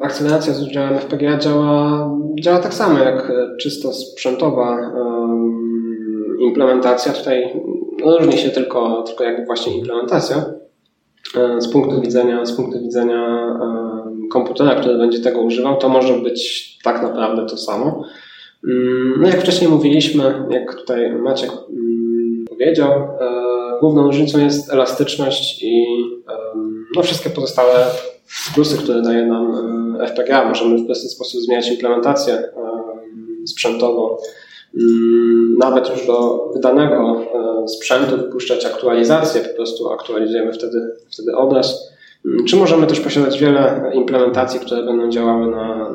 akceleracja 0.03 0.55
z 0.55 0.63
udziałem 0.63 0.99
FPGA 0.99 1.39
działa, 1.39 2.11
działa 2.41 2.59
tak 2.59 2.75
samo 2.75 2.99
jak 2.99 3.33
czysto 3.61 3.93
sprzętowa 3.93 4.79
implementacja. 6.43 7.13
Tutaj 7.13 7.53
różni 8.05 8.39
się 8.39 8.51
tylko, 8.51 9.03
tylko 9.03 9.25
jakby 9.25 9.47
właśnie 9.47 9.79
implementacja. 9.79 10.45
E, 11.37 11.61
z 11.61 11.69
punktu 11.69 12.01
widzenia, 12.01 12.47
z 12.47 12.53
punktu 12.53 12.81
widzenia 12.81 13.47
e, 13.63 14.29
komputera, 14.31 14.75
który 14.75 14.99
będzie 14.99 15.21
tego 15.21 15.41
używał, 15.41 15.77
to 15.77 15.89
może 15.89 16.15
być 16.15 16.79
tak 16.85 17.03
naprawdę 17.03 17.47
to 17.47 17.57
samo. 17.57 18.05
Mm, 18.69 19.15
no 19.21 19.29
jak 19.29 19.41
wcześniej 19.41 19.71
mówiliśmy, 19.71 20.47
jak 20.51 20.75
tutaj 20.75 21.13
Maciek 21.13 21.51
mm, 21.51 22.45
powiedział. 22.49 22.91
Główną 23.81 24.07
różnicą 24.07 24.39
jest 24.39 24.73
elastyczność 24.73 25.63
i 25.63 25.85
no, 26.97 27.03
wszystkie 27.03 27.31
pozostałe 27.31 27.87
plusy, 28.55 28.79
które 28.79 29.03
daje 29.03 29.27
nam 29.27 29.53
FPGA. 30.07 30.49
Możemy 30.49 30.79
w 30.79 30.87
prosty 30.87 31.09
sposób 31.09 31.41
zmieniać 31.41 31.71
implementację 31.71 32.43
sprzętową. 33.47 34.17
Mm, 34.81 35.59
nawet 35.59 35.91
już 35.91 36.07
do 36.07 36.51
wydanego 36.55 37.21
sprzętu 37.67 38.19
wpuszczać 38.19 38.67
aktualizację, 38.67 39.41
po 39.41 39.57
prostu 39.57 39.91
aktualizujemy 39.91 40.53
wtedy, 40.53 40.91
wtedy 41.11 41.37
obraz. 41.37 41.93
Mm, 42.27 42.45
czy 42.45 42.57
możemy 42.57 42.87
też 42.87 43.01
posiadać 43.01 43.39
wiele 43.39 43.91
implementacji, 43.95 44.61
które 44.61 44.85
będą 44.85 45.11
działały 45.11 45.51
na, 45.51 45.91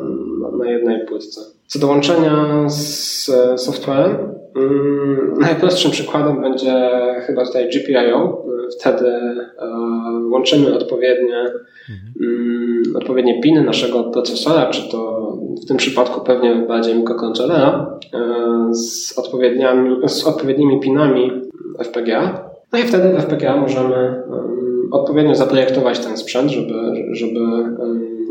na 0.57 0.71
jednej 0.71 1.05
płytce. 1.05 1.41
Co 1.67 1.79
do 1.79 1.87
łączenia 1.87 2.65
z 2.69 3.25
softwarem, 3.55 4.17
mm, 4.55 5.33
najprostszym 5.39 5.91
przykładem 5.91 6.41
będzie 6.41 6.89
chyba 7.27 7.45
tutaj 7.45 7.69
GPIO. 7.69 8.45
Wtedy 8.79 9.07
e, 9.07 9.47
łączymy 10.31 10.75
odpowiednie, 10.75 11.45
mhm. 11.89 12.95
odpowiednie 12.95 13.41
piny 13.41 13.63
naszego 13.63 14.03
procesora, 14.03 14.69
czy 14.69 14.91
to 14.91 15.26
w 15.63 15.65
tym 15.65 15.77
przypadku 15.77 16.21
pewnie 16.21 16.55
bardziej 16.55 16.95
mikrokontrolera, 16.95 17.99
e, 18.13 18.73
z, 18.73 19.15
z 20.07 20.27
odpowiednimi 20.27 20.79
pinami 20.79 21.31
FPGA. 21.79 22.49
No 22.73 22.79
i 22.79 22.83
wtedy 22.83 23.09
w 23.09 23.19
FPGA 23.19 23.57
możemy 23.57 24.23
odpowiednio 24.91 25.35
zaprojektować 25.35 25.99
ten 25.99 26.17
sprzęt, 26.17 26.51
żeby, 26.51 26.73
żeby 27.11 27.39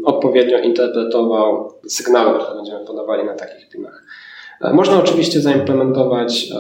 odpowiednio 0.05 0.59
interpretował 0.59 1.73
sygnały, 1.89 2.39
które 2.39 2.57
będziemy 2.57 2.85
podawali 2.85 3.25
na 3.25 3.35
takich 3.35 3.69
pinach. 3.69 4.05
E, 4.61 4.73
można 4.73 4.99
oczywiście 4.99 5.41
zaimplementować 5.41 6.49
e, 6.55 6.57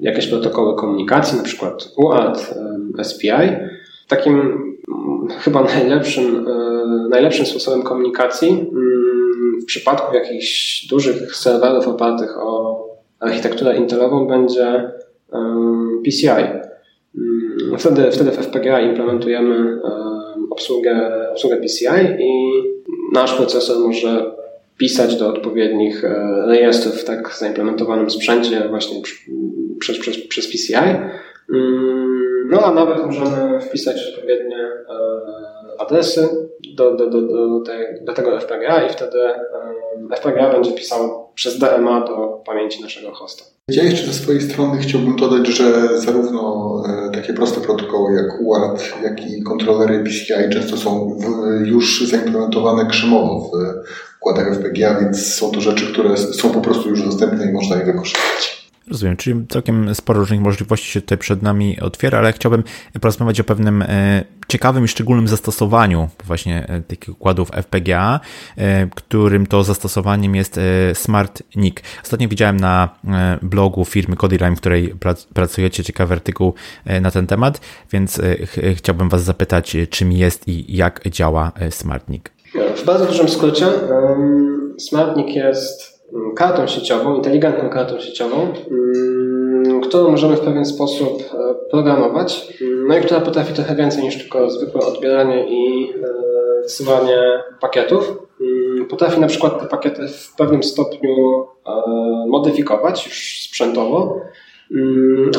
jakieś 0.00 0.26
protokoły 0.26 0.76
komunikacji, 0.76 1.38
na 1.38 1.44
przykład 1.44 1.88
UART, 1.96 2.54
SPI. 3.02 3.30
Takim 4.08 4.67
chyba 5.40 5.62
najlepszym, 5.62 6.46
e, 6.48 7.08
najlepszym 7.08 7.46
sposobem 7.46 7.82
komunikacji 7.82 8.48
mm, 8.48 9.60
w 9.62 9.64
przypadku 9.64 10.14
jakichś 10.14 10.86
dużych 10.86 11.36
serwerów 11.36 11.88
opartych 11.88 12.38
o 12.38 12.84
architekturę 13.20 13.76
Intelową 13.76 14.26
będzie 14.26 14.92
PCI. 16.04 16.28
Mm, 16.28 17.78
wtedy, 17.78 18.10
wtedy 18.12 18.30
w 18.30 18.38
FPGA 18.38 18.80
implementujemy 18.80 19.80
obsługę, 20.50 21.10
obsługę 21.32 21.56
PCI 21.56 22.22
i 22.24 22.48
nasz 23.12 23.34
procesor 23.34 23.78
może 23.78 24.38
pisać 24.78 25.16
do 25.16 25.28
odpowiednich 25.28 26.04
e, 26.04 26.42
rejestrów 26.46 26.94
w 26.94 27.04
tak 27.04 27.34
zaimplementowanym 27.38 28.10
sprzęcie 28.10 28.68
właśnie 28.68 29.02
przez, 29.80 29.98
przez, 29.98 30.26
przez 30.26 30.46
PCI. 30.46 30.96
No 32.50 32.64
a 32.64 32.74
nawet 32.74 33.06
możemy 33.06 33.60
wpisać 33.60 33.96
odpowiednie 34.14 34.56
e, 34.56 35.80
adresy 35.80 36.28
do, 36.74 36.96
do, 36.96 37.10
do, 37.10 37.22
do, 37.22 37.60
tej, 37.60 38.04
do 38.04 38.12
tego 38.12 38.40
FPGA 38.40 38.86
i 38.86 38.90
wtedy 38.92 39.18
e, 40.10 40.16
FPGA 40.16 40.52
będzie 40.52 40.72
pisał 40.72 41.28
przez 41.34 41.58
DMA 41.58 42.00
do 42.00 42.42
pamięci 42.46 42.82
naszego 42.82 43.14
hosta. 43.14 43.44
Ja 43.68 43.82
jeszcze 43.82 44.06
ze 44.06 44.12
swojej 44.12 44.40
strony 44.40 44.78
chciałbym 44.78 45.16
dodać, 45.16 45.46
że 45.46 45.98
zarówno 45.98 46.82
takie 47.14 47.32
proste 47.32 47.60
protokoły 47.60 48.14
jak 48.14 48.40
UART, 48.40 48.92
jak 49.02 49.30
i 49.30 49.42
kontrolery 49.42 50.04
PCI 50.04 50.50
często 50.52 50.76
są 50.76 51.18
już 51.64 52.08
zaimplementowane 52.08 52.86
krzemowo 52.86 53.40
w 53.40 53.52
układach 54.20 54.54
FPGA, 54.54 55.00
więc 55.00 55.34
są 55.34 55.50
to 55.50 55.60
rzeczy, 55.60 55.92
które 55.92 56.16
są 56.16 56.50
po 56.50 56.60
prostu 56.60 56.88
już 56.88 57.02
dostępne 57.02 57.50
i 57.50 57.52
można 57.52 57.76
je 57.76 57.84
wykorzystać. 57.84 58.57
Rozumiem, 58.90 59.16
czyli 59.16 59.46
całkiem 59.48 59.94
sporo 59.94 60.20
różnych 60.20 60.40
możliwości 60.40 60.90
się 60.90 61.00
tutaj 61.00 61.18
przed 61.18 61.42
nami 61.42 61.80
otwiera, 61.80 62.18
ale 62.18 62.32
chciałbym 62.32 62.64
porozmawiać 63.00 63.40
o 63.40 63.44
pewnym 63.44 63.82
e, 63.82 64.24
ciekawym 64.48 64.84
i 64.84 64.88
szczególnym 64.88 65.28
zastosowaniu 65.28 66.08
właśnie 66.24 66.68
e, 66.68 66.80
takich 66.80 67.08
układów 67.08 67.50
FPGA, 67.50 68.20
e, 68.56 68.86
którym 68.94 69.46
to 69.46 69.64
zastosowaniem 69.64 70.34
jest 70.34 70.60
Smart 70.94 71.42
NIC. 71.56 71.76
Ostatnio 72.02 72.28
widziałem 72.28 72.56
na 72.56 72.88
blogu 73.42 73.84
firmy 73.84 74.16
Codirime, 74.16 74.56
w 74.56 74.60
której 74.60 74.94
pracujecie, 75.34 75.84
ciekawy 75.84 76.14
artykuł 76.14 76.54
na 77.00 77.10
ten 77.10 77.26
temat, 77.26 77.60
więc 77.92 78.20
chciałbym 78.74 79.08
Was 79.08 79.22
zapytać, 79.22 79.76
czym 79.90 80.12
jest 80.12 80.48
i 80.48 80.76
jak 80.76 81.08
działa 81.08 81.52
Smart 81.70 82.08
NIC. 82.08 82.22
W 82.76 82.84
bardzo 82.84 83.06
dużym 83.06 83.28
skrócie, 83.28 83.66
SmartNIC 84.78 85.36
jest 85.36 85.82
mm, 85.82 85.97
kartą 86.36 86.66
sieciową, 86.66 87.14
inteligentną 87.16 87.70
kartą 87.70 88.00
sieciową, 88.00 88.52
mm, 88.70 89.80
którą 89.80 90.10
możemy 90.10 90.36
w 90.36 90.40
pewien 90.40 90.64
sposób 90.64 91.22
e, 91.22 91.54
programować, 91.70 92.54
mm, 92.60 92.88
no 92.88 92.98
i 92.98 93.00
która 93.00 93.20
potrafi 93.20 93.54
trochę 93.54 93.74
więcej 93.74 94.04
niż 94.04 94.18
tylko 94.18 94.50
zwykłe 94.50 94.80
odbieranie 94.80 95.46
i 95.48 95.90
e, 95.90 96.62
wysyłanie 96.62 97.18
pakietów. 97.60 98.18
Potrafi 98.90 99.20
na 99.20 99.26
przykład 99.26 99.60
te 99.60 99.66
pakiety 99.66 100.08
w 100.08 100.34
pewnym 100.36 100.62
stopniu 100.62 101.46
e, 101.66 101.70
modyfikować 102.28 103.06
już 103.06 103.40
sprzętowo, 103.42 104.20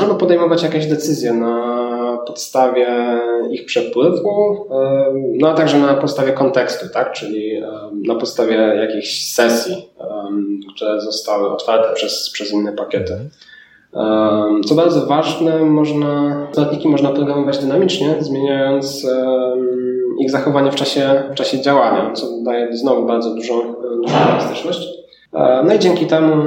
albo 0.01 0.15
podejmować 0.15 0.63
jakieś 0.63 0.85
decyzje 0.85 1.33
na 1.33 1.79
podstawie 2.27 2.87
ich 3.51 3.65
przepływu, 3.65 4.67
no 5.37 5.49
a 5.49 5.53
także 5.53 5.79
na 5.79 5.93
podstawie 5.93 6.31
kontekstu, 6.31 6.85
tak? 6.93 7.11
czyli 7.11 7.61
na 8.07 8.15
podstawie 8.15 8.55
jakichś 8.55 9.31
sesji, 9.33 9.89
które 10.75 11.01
zostały 11.01 11.49
otwarte 11.49 11.93
przez, 11.93 12.29
przez 12.33 12.51
inne 12.51 12.71
pakiety. 12.71 13.13
Co 14.65 14.75
bardzo 14.75 15.05
ważne, 15.05 15.65
można, 15.65 16.47
dodatniki 16.55 16.89
można 16.89 17.09
programować 17.09 17.57
dynamicznie, 17.57 18.15
zmieniając 18.19 19.07
ich 20.19 20.31
zachowanie 20.31 20.71
w 20.71 20.75
czasie, 20.75 21.23
w 21.31 21.35
czasie 21.35 21.61
działania, 21.61 22.11
co 22.13 22.27
daje 22.43 22.77
znowu 22.77 23.05
bardzo 23.05 23.35
dużą, 23.35 23.75
dużą 24.03 24.15
elastyczność. 24.15 24.87
No 25.65 25.73
i 25.73 25.79
dzięki 25.79 26.05
temu 26.05 26.43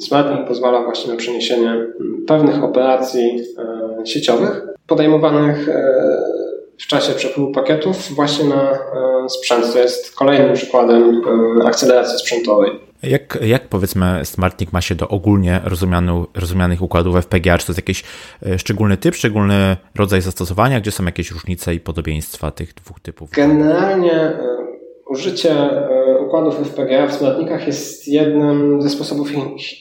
SmartLink 0.00 0.48
pozwala 0.48 0.82
właśnie 0.82 1.12
na 1.12 1.16
przeniesienie 1.18 1.86
pewnych 2.26 2.64
operacji 2.64 3.40
e, 3.58 4.06
sieciowych 4.06 4.62
podejmowanych 4.86 5.68
e, 5.68 5.92
w 6.78 6.86
czasie 6.86 7.12
przepływu 7.12 7.52
pakietów 7.52 8.14
właśnie 8.14 8.44
na 8.44 8.72
e, 8.72 9.28
sprzęt. 9.28 9.72
To 9.72 9.78
jest 9.78 10.14
kolejnym 10.14 10.54
przykładem 10.54 11.22
akceleracji 11.66 12.18
sprzętowej. 12.18 12.70
Jak, 13.02 13.38
jak 13.42 13.68
powiedzmy 13.68 14.20
SmartNIC 14.24 14.72
ma 14.72 14.80
się 14.80 14.94
do 14.94 15.08
ogólnie 15.08 15.60
rozumianych 16.34 16.82
układów 16.82 17.16
FPGA? 17.16 17.58
Czy 17.58 17.66
to 17.66 17.72
jest 17.72 17.78
jakiś 17.78 18.04
szczególny 18.56 18.96
typ, 18.96 19.14
szczególny 19.14 19.76
rodzaj 19.94 20.20
zastosowania? 20.20 20.80
Gdzie 20.80 20.90
są 20.90 21.04
jakieś 21.04 21.30
różnice 21.30 21.74
i 21.74 21.80
podobieństwa 21.80 22.50
tych 22.50 22.74
dwóch 22.74 23.00
typów? 23.00 23.30
Generalnie 23.30 24.32
Użycie 25.06 25.54
układów 26.36 26.68
FPGA 26.68 27.06
w 27.06 27.14
smartnikach 27.14 27.66
jest 27.66 28.08
jednym 28.08 28.82
ze 28.82 28.90
sposobów 28.90 29.28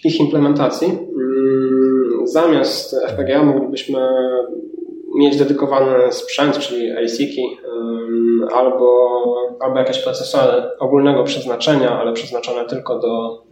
ich 0.04 0.20
implementacji. 0.20 0.88
Mm, 0.88 2.28
zamiast 2.28 2.96
FPGA 3.08 3.44
moglibyśmy 3.44 4.00
mieć 5.16 5.38
dedykowany 5.38 6.12
sprzęt, 6.12 6.60
czyli 6.60 6.92
ASIC-i 6.92 7.58
albo, 8.54 9.10
albo 9.60 9.80
jakieś 9.80 10.00
procesory 10.00 10.64
ogólnego 10.80 11.24
przeznaczenia, 11.24 12.00
ale 12.00 12.14
przeznaczone 12.14 12.66
tylko 12.66 13.00
do, 13.00 13.44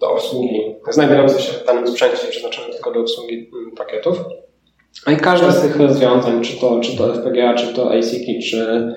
do 0.00 0.10
obsługi, 0.12 0.74
znajdujące 0.90 1.40
się 1.40 1.52
w 1.52 1.66
danym 1.66 1.88
sprzęcie, 1.88 2.16
przeznaczone 2.30 2.68
tylko 2.68 2.92
do 2.92 3.00
obsługi 3.00 3.50
mm, 3.54 3.70
pakietów. 3.76 4.24
No 5.06 5.12
I 5.12 5.16
każde 5.16 5.52
z 5.52 5.62
tych 5.62 5.76
rozwiązań, 5.76 6.42
czy 6.42 6.60
to, 6.60 6.80
czy 6.80 6.96
to 6.96 7.14
FPGA, 7.14 7.54
czy 7.54 7.74
to 7.74 7.90
ASIC, 7.90 8.50
czy 8.50 8.94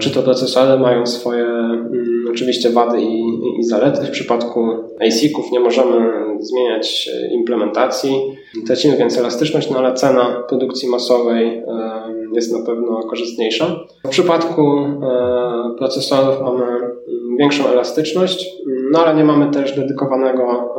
czy 0.00 0.10
to 0.10 0.22
procesory 0.22 0.80
mają 0.80 1.06
swoje 1.06 1.44
mm, 1.44 2.24
oczywiście 2.30 2.70
wady 2.70 3.00
i, 3.00 3.22
i 3.58 3.64
zalety. 3.64 4.06
W 4.06 4.10
przypadku 4.10 4.68
ASIC-ów 5.00 5.52
nie 5.52 5.60
możemy 5.60 6.12
zmieniać 6.40 7.10
e, 7.14 7.34
implementacji, 7.34 8.10
tracimy 8.66 8.96
więc 8.96 9.18
elastyczność, 9.18 9.70
no 9.70 9.78
ale 9.78 9.94
cena 9.94 10.44
produkcji 10.48 10.88
masowej 10.88 11.46
e, 11.46 11.62
jest 12.34 12.52
na 12.52 12.66
pewno 12.66 13.02
korzystniejsza. 13.02 13.76
W 14.04 14.08
przypadku 14.08 14.86
procesorów 15.78 16.40
mamy 16.40 16.64
mm, 16.64 17.36
większą 17.38 17.66
elastyczność, 17.66 18.46
no 18.92 18.98
ale 19.04 19.16
nie 19.16 19.24
mamy 19.24 19.50
też 19.50 19.76
dedykowanego 19.76 20.74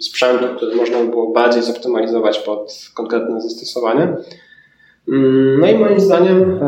sprzętu, 0.00 0.44
który 0.56 0.76
można 0.76 0.98
by 0.98 1.08
było 1.08 1.32
bardziej 1.32 1.62
zoptymalizować 1.62 2.38
pod 2.38 2.90
konkretne 2.94 3.40
zastosowanie. 3.40 4.16
Mm, 5.08 5.60
no 5.60 5.66
i 5.66 5.78
moim 5.78 6.00
zdaniem 6.00 6.60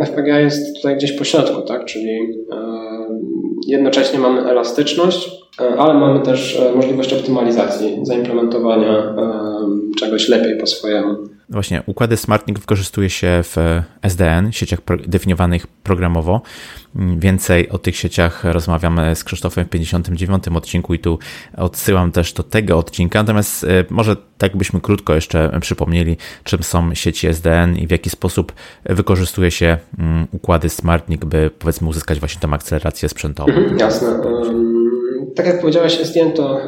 FPGA 0.00 0.40
jest 0.40 0.76
tutaj 0.76 0.96
gdzieś 0.96 1.12
po 1.12 1.24
środku, 1.24 1.62
tak? 1.62 1.84
czyli 1.84 2.18
jednocześnie 3.66 4.18
mamy 4.18 4.40
elastyczność, 4.50 5.41
ale 5.58 5.94
mamy 5.94 6.20
też 6.20 6.62
możliwość 6.76 7.12
optymalizacji, 7.12 7.98
zaimplementowania 8.02 9.14
czegoś 9.98 10.28
lepiej 10.28 10.58
po 10.58 10.66
swojemu. 10.66 11.16
Właśnie, 11.48 11.82
układy 11.86 12.16
SmartNIC 12.16 12.58
wykorzystuje 12.58 13.10
się 13.10 13.40
w 13.42 13.56
SDN, 14.02 14.52
sieciach 14.52 14.78
definiowanych 15.06 15.66
programowo. 15.66 16.40
Więcej 17.18 17.68
o 17.68 17.78
tych 17.78 17.96
sieciach 17.96 18.44
rozmawiamy 18.44 19.16
z 19.16 19.24
Krzysztofem 19.24 19.64
w 19.64 19.68
59 19.68 20.44
odcinku 20.54 20.94
i 20.94 20.98
tu 20.98 21.18
odsyłam 21.56 22.12
też 22.12 22.32
do 22.32 22.42
tego 22.42 22.78
odcinka. 22.78 23.18
Natomiast 23.18 23.64
e, 23.64 23.84
może 23.90 24.16
tak 24.38 24.56
byśmy 24.56 24.80
krótko 24.80 25.14
jeszcze 25.14 25.58
przypomnieli, 25.60 26.16
czym 26.44 26.62
są 26.62 26.94
sieci 26.94 27.26
SDN 27.26 27.76
i 27.76 27.86
w 27.86 27.90
jaki 27.90 28.10
sposób 28.10 28.52
wykorzystuje 28.84 29.50
się 29.50 29.78
mm, 29.98 30.26
układy 30.32 30.68
SmartNIC, 30.68 31.24
by 31.24 31.50
powiedzmy 31.58 31.88
uzyskać 31.88 32.20
właśnie 32.20 32.40
tą 32.40 32.52
akcelerację 32.52 33.08
sprzętową. 33.08 33.52
Mhm, 33.52 33.78
jasne. 33.78 34.08
Tak 35.36 35.46
jak 35.46 35.60
powiedziałeś, 35.60 36.00
SDN 36.00 36.32
to 36.32 36.60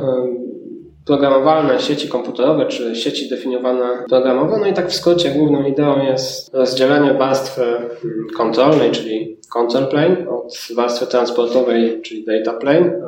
programowalne 1.05 1.81
sieci 1.81 2.09
komputerowe, 2.09 2.67
czy 2.67 2.97
sieci 2.97 3.29
definiowane 3.29 3.85
programowo. 4.09 4.59
No 4.59 4.67
i 4.67 4.73
tak 4.73 4.89
w 4.89 4.95
skrócie 4.95 5.31
główną 5.31 5.65
ideą 5.65 6.05
jest 6.05 6.55
rozdzielenie 6.55 7.15
warstwy 7.15 7.63
mm, 7.63 7.89
kontrolnej, 8.37 8.91
czyli 8.91 9.37
control 9.53 9.87
plane, 9.87 10.29
od 10.31 10.59
warstwy 10.77 11.07
transportowej, 11.07 12.03
czyli 12.03 12.25
data 12.25 12.59
plane, 12.59 13.01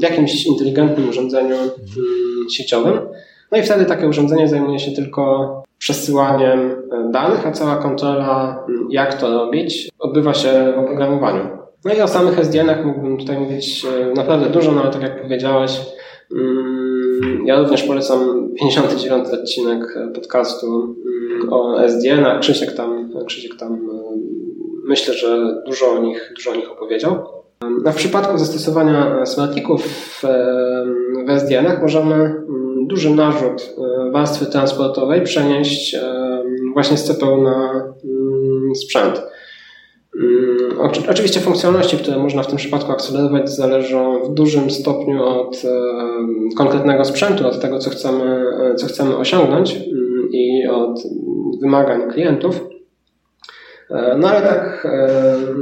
w 0.00 0.02
jakimś 0.02 0.46
inteligentnym 0.46 1.08
urządzeniu 1.08 1.56
mm, 1.56 2.50
sieciowym. 2.50 3.00
No 3.52 3.58
i 3.58 3.62
wtedy 3.62 3.84
takie 3.84 4.08
urządzenie 4.08 4.48
zajmuje 4.48 4.78
się 4.78 4.92
tylko 4.92 5.52
przesyłaniem 5.78 6.60
e, 6.60 7.10
danych, 7.12 7.46
a 7.46 7.52
cała 7.52 7.76
kontrola, 7.76 8.64
mm, 8.68 8.88
jak 8.90 9.14
to 9.14 9.30
robić, 9.30 9.90
odbywa 9.98 10.34
się 10.34 10.72
w 10.76 10.78
oprogramowaniu. 10.78 11.58
No 11.84 11.94
i 11.94 12.00
o 12.00 12.08
samych 12.08 12.38
SDN-ach 12.38 12.84
mógłbym 12.84 13.18
tutaj 13.18 13.38
mówić 13.38 13.84
e, 13.84 14.14
naprawdę 14.14 14.50
dużo, 14.50 14.72
no 14.72 14.82
ale 14.82 14.92
tak 14.92 15.02
jak 15.02 15.22
powiedziałeś, 15.22 15.80
ja 17.44 17.60
również 17.60 17.82
polecam 17.82 18.48
59 18.60 19.28
odcinek 19.28 19.98
podcastu 20.14 20.96
mm, 21.30 21.52
o 21.52 21.84
SDN-ach. 21.84 22.40
Krzysiek 22.40 22.72
tam, 22.72 23.12
Krzysiek 23.26 23.56
tam 23.56 23.72
e, 23.72 24.18
myślę, 24.84 25.14
że 25.14 25.62
dużo 25.66 25.86
o 25.86 25.98
nich, 25.98 26.32
dużo 26.36 26.50
o 26.50 26.54
nich 26.54 26.72
opowiedział. 26.72 27.24
A 27.84 27.92
w 27.92 27.96
przypadku 27.96 28.38
zastosowania 28.38 29.26
smartników 29.26 29.82
w, 29.82 30.22
w 31.26 31.30
SDN-ach 31.30 31.82
możemy 31.82 32.14
mm, 32.14 32.86
duży 32.86 33.10
narzut 33.10 33.74
e, 33.78 34.10
warstwy 34.10 34.46
transportowej 34.46 35.22
przenieść 35.22 35.96
właśnie 36.72 36.96
z 36.96 37.04
CPU 37.04 37.42
na 37.42 37.70
mm, 38.04 38.74
sprzęt. 38.74 39.22
Mm, 40.18 40.80
oczywiście 41.10 41.40
funkcjonalności, 41.40 41.96
które 41.96 42.18
można 42.18 42.42
w 42.42 42.46
tym 42.46 42.56
przypadku 42.56 42.92
akcelerować, 42.92 43.50
zależą 43.50 44.22
w 44.24 44.34
dużym 44.34 44.70
stopniu 44.70 45.24
od 45.24 45.62
e, 45.64 45.68
konkretnego 46.56 47.04
sprzętu, 47.04 47.46
od 47.46 47.60
tego, 47.60 47.78
co 47.78 47.90
chcemy, 47.90 48.44
e, 48.62 48.74
co 48.74 48.86
chcemy 48.86 49.16
osiągnąć 49.16 49.72
mm, 49.72 50.28
i 50.32 50.66
od 50.66 51.02
wymagań 51.62 52.10
klientów. 52.10 52.68
E, 53.90 54.16
no 54.18 54.28
ale 54.28 54.42
tak, 54.42 54.88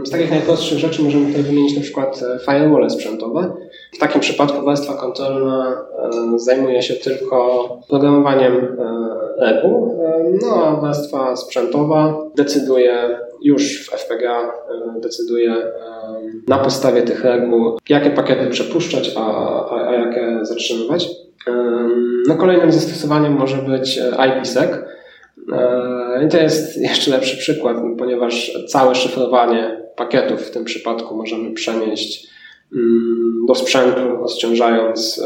z 0.04 0.10
takich 0.10 0.30
najprostszych 0.30 0.78
rzeczy 0.78 1.02
możemy 1.02 1.26
tutaj 1.26 1.42
wymienić 1.42 1.76
na 1.76 1.82
przykład 1.82 2.20
firewall 2.44 2.90
sprzętowe. 2.90 3.52
W 3.94 3.98
takim 3.98 4.20
przypadku 4.20 4.64
warstwa 4.64 4.94
kontrolna 4.94 5.86
zajmuje 6.36 6.82
się 6.82 6.94
tylko 6.94 7.68
programowaniem 7.88 8.76
reguł, 9.38 9.98
no 10.42 10.66
a 10.66 10.80
warstwa 10.80 11.36
sprzętowa 11.36 12.18
decyduje 12.36 13.18
już 13.46 13.86
w 13.86 13.90
FPGA 13.90 14.42
e, 14.42 15.00
decyduje 15.00 15.52
e, 15.52 15.72
na 16.48 16.58
podstawie 16.58 17.02
tych 17.02 17.24
reguł, 17.24 17.78
jakie 17.88 18.10
pakiety 18.10 18.46
przepuszczać, 18.50 19.12
a, 19.16 19.20
a, 19.70 19.88
a 19.88 19.94
jakie 19.94 20.38
zatrzymywać. 20.42 21.08
E, 21.46 21.52
no 22.28 22.34
kolejnym 22.34 22.72
zastosowaniem 22.72 23.32
może 23.32 23.56
być 23.56 24.00
IPsec. 24.28 24.70
I 26.26 26.28
to 26.28 26.38
jest 26.38 26.76
jeszcze 26.90 27.10
lepszy 27.10 27.36
przykład, 27.36 27.76
ponieważ 27.98 28.58
całe 28.68 28.94
szyfrowanie 28.94 29.82
pakietów 29.96 30.40
w 30.40 30.50
tym 30.50 30.64
przypadku 30.64 31.16
możemy 31.16 31.50
przenieść 31.50 32.28
mm, 32.72 33.46
do 33.48 33.54
sprzętu, 33.54 34.16
rozciążając 34.16 35.22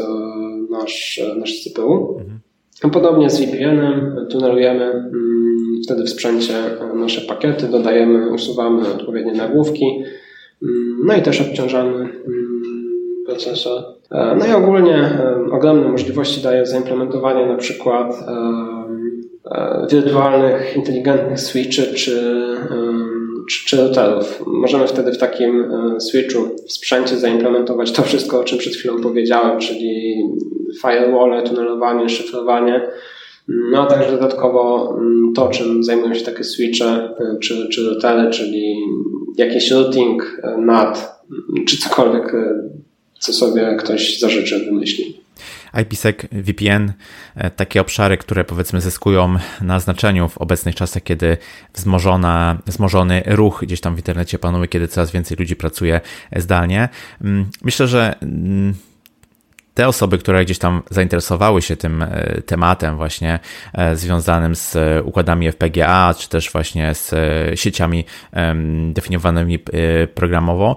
nasz, 0.69 1.21
nasz 1.35 1.63
CPU. 1.63 2.17
Mhm. 2.19 2.40
Podobnie 2.89 3.29
z 3.29 3.39
VPN-em 3.39 4.27
tunelujemy 4.29 4.85
mm, 4.85 5.81
wtedy 5.85 6.03
w 6.03 6.09
sprzęcie 6.09 6.53
nasze 6.95 7.21
pakiety, 7.21 7.67
dodajemy, 7.67 8.29
usuwamy 8.29 8.93
odpowiednie 8.93 9.33
nagłówki, 9.33 9.85
mm, 10.63 10.97
no 11.05 11.15
i 11.15 11.21
też 11.21 11.41
odciążamy 11.41 11.95
mm, 11.95 12.61
procesor. 13.25 13.83
E, 14.11 14.35
no 14.39 14.47
i 14.47 14.51
ogólnie 14.51 14.95
e, 14.95 15.35
ogromne 15.51 15.89
możliwości 15.89 16.41
daje 16.41 16.65
zaimplementowanie 16.65 17.45
na 17.45 17.55
przykład 17.55 18.13
e, 18.27 19.87
wirtualnych, 19.91 20.75
inteligentnych 20.75 21.39
switchy 21.39 21.83
czy, 21.83 21.95
czy, 23.49 23.65
czy 23.65 23.77
routerów. 23.77 24.43
Możemy 24.47 24.87
wtedy 24.87 25.11
w 25.11 25.17
takim 25.17 25.71
switchu 25.99 26.39
w 26.67 26.71
sprzęcie 26.71 27.17
zaimplementować 27.17 27.91
to 27.91 28.01
wszystko, 28.01 28.39
o 28.39 28.43
czym 28.43 28.57
przed 28.57 28.73
chwilą 28.73 29.01
powiedziałem, 29.01 29.59
czyli 29.59 30.15
firewall, 30.81 31.43
tunelowanie, 31.43 32.09
szyfrowanie, 32.09 32.81
no 33.47 33.81
a 33.81 33.85
także 33.85 34.11
dodatkowo 34.11 34.95
mm, 34.97 35.33
to, 35.33 35.49
czym 35.49 35.83
zajmują 35.83 36.13
się 36.13 36.25
takie 36.25 36.43
switche 36.43 37.09
y, 37.09 37.39
czy, 37.39 37.69
czy 37.69 37.89
routery, 37.89 38.29
czyli 38.29 38.75
jakiś 39.37 39.71
routing, 39.71 40.23
y, 40.23 40.61
NAT, 40.61 41.23
mm, 41.31 41.65
czy 41.65 41.77
cokolwiek, 41.77 42.33
y, 42.33 42.69
co 43.19 43.33
sobie 43.33 43.75
ktoś 43.79 44.19
zażyczy, 44.19 44.65
wymyśli. 44.65 45.21
IPsec, 45.81 46.17
VPN, 46.31 46.93
e, 47.35 47.51
takie 47.51 47.81
obszary, 47.81 48.17
które 48.17 48.43
powiedzmy 48.43 48.81
zyskują 48.81 49.35
na 49.61 49.79
znaczeniu 49.79 50.29
w 50.29 50.37
obecnych 50.37 50.75
czasach, 50.75 51.03
kiedy 51.03 51.37
wzmożona, 51.73 52.57
wzmożony 52.67 53.23
ruch 53.25 53.59
gdzieś 53.61 53.81
tam 53.81 53.95
w 53.95 53.97
internecie 53.97 54.39
panuje, 54.39 54.67
kiedy 54.67 54.87
coraz 54.87 55.11
więcej 55.11 55.37
ludzi 55.37 55.55
pracuje 55.55 56.01
zdalnie. 56.35 56.89
Mm, 57.21 57.45
myślę, 57.63 57.87
że 57.87 58.15
te 59.73 59.87
osoby, 59.87 60.17
które 60.17 60.45
gdzieś 60.45 60.57
tam 60.57 60.81
zainteresowały 60.89 61.61
się 61.61 61.75
tym 61.75 62.03
e, 62.03 62.41
tematem 62.41 62.97
właśnie 62.97 63.39
e, 63.73 63.95
związanym 63.95 64.55
z 64.55 64.77
układami 65.05 65.51
FPGA, 65.51 66.13
czy 66.17 66.29
też 66.29 66.51
właśnie 66.51 66.95
z 66.95 67.13
e, 67.13 67.57
sieciami 67.57 68.05
definiowanymi 68.93 69.59
programowo, 70.13 70.75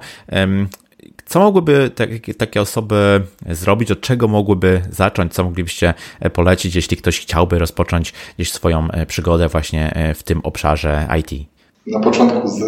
co 1.27 1.41
mogłyby 1.41 1.91
takie 2.39 2.61
osoby 2.61 3.23
zrobić, 3.51 3.91
od 3.91 4.01
czego 4.01 4.29
mogłyby 4.29 4.83
zacząć, 4.91 5.35
co 5.35 5.45
moglibyście 5.45 5.95
polecić, 6.33 6.75
jeśli 6.75 6.97
ktoś 6.97 7.21
chciałby 7.21 7.59
rozpocząć 7.59 8.13
gdzieś 8.37 8.53
swoją 8.53 8.89
przygodę 9.07 9.49
właśnie 9.49 10.13
w 10.15 10.23
tym 10.23 10.41
obszarze 10.41 11.09
IT? 11.21 11.49
Na 11.87 12.01
początku 12.01 12.49
z, 12.49 12.63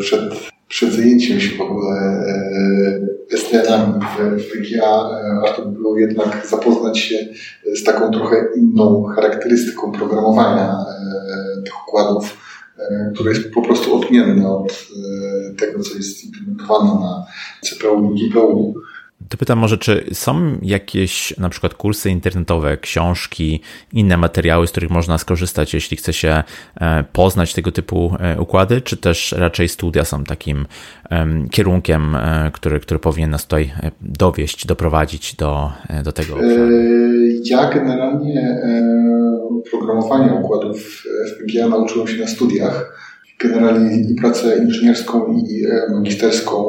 przed 0.00 0.53
przed 0.68 0.92
zajęciem 0.92 1.40
się 1.40 1.56
w 1.56 1.60
ogóle 1.60 1.96
e, 3.30 3.36
STN-ami 3.36 4.00
w 4.38 4.52
PGA 4.52 5.10
e, 5.10 5.40
warto 5.42 5.66
by 5.66 5.72
było 5.72 5.98
jednak 5.98 6.46
zapoznać 6.46 6.98
się 6.98 7.16
z 7.74 7.84
taką 7.84 8.10
trochę 8.10 8.36
inną 8.56 9.04
charakterystyką 9.04 9.92
programowania 9.92 10.72
e, 10.72 11.62
tych 11.62 11.88
układów, 11.88 12.44
które 13.14 13.30
jest 13.30 13.50
po 13.50 13.62
prostu 13.62 13.96
odmienne 13.96 14.48
od 14.48 14.88
tego, 15.58 15.82
co 15.82 15.94
jest 15.96 16.24
implementowane 16.24 17.00
na 17.00 17.26
CPU 17.64 18.14
i 18.14 18.30
GPU. 18.30 18.74
To 19.28 19.36
pytam 19.36 19.58
może, 19.58 19.78
czy 19.78 20.04
są 20.12 20.58
jakieś 20.62 21.38
na 21.38 21.48
przykład 21.48 21.74
kursy 21.74 22.10
internetowe, 22.10 22.76
książki, 22.76 23.60
inne 23.92 24.16
materiały, 24.16 24.66
z 24.66 24.70
których 24.70 24.90
można 24.90 25.18
skorzystać, 25.18 25.74
jeśli 25.74 25.96
chce 25.96 26.12
się 26.12 26.42
e, 26.80 27.04
poznać 27.12 27.54
tego 27.54 27.72
typu 27.72 28.16
e, 28.20 28.40
układy, 28.40 28.80
czy 28.80 28.96
też 28.96 29.34
raczej 29.38 29.68
studia 29.68 30.04
są 30.04 30.24
takim 30.24 30.66
kierunkiem, 31.50 32.14
e, 32.14 32.50
który, 32.54 32.80
który 32.80 33.00
powinien 33.00 33.30
nas 33.30 33.42
tutaj 33.42 33.72
dowieść, 34.00 34.66
doprowadzić 34.66 35.36
do, 35.36 35.72
do 36.04 36.12
tego? 36.12 36.36
Ja 37.44 37.70
generalnie 37.70 38.62
programowania 39.70 40.34
układów 40.34 41.04
FPGA 41.26 41.68
nauczyłem 41.68 42.08
się 42.08 42.20
na 42.20 42.26
studiach. 42.26 43.04
Generalnie 43.38 43.96
i 43.96 44.14
pracę 44.14 44.58
inżynierską 44.58 45.32
i 45.32 45.64
magisterską 45.94 46.64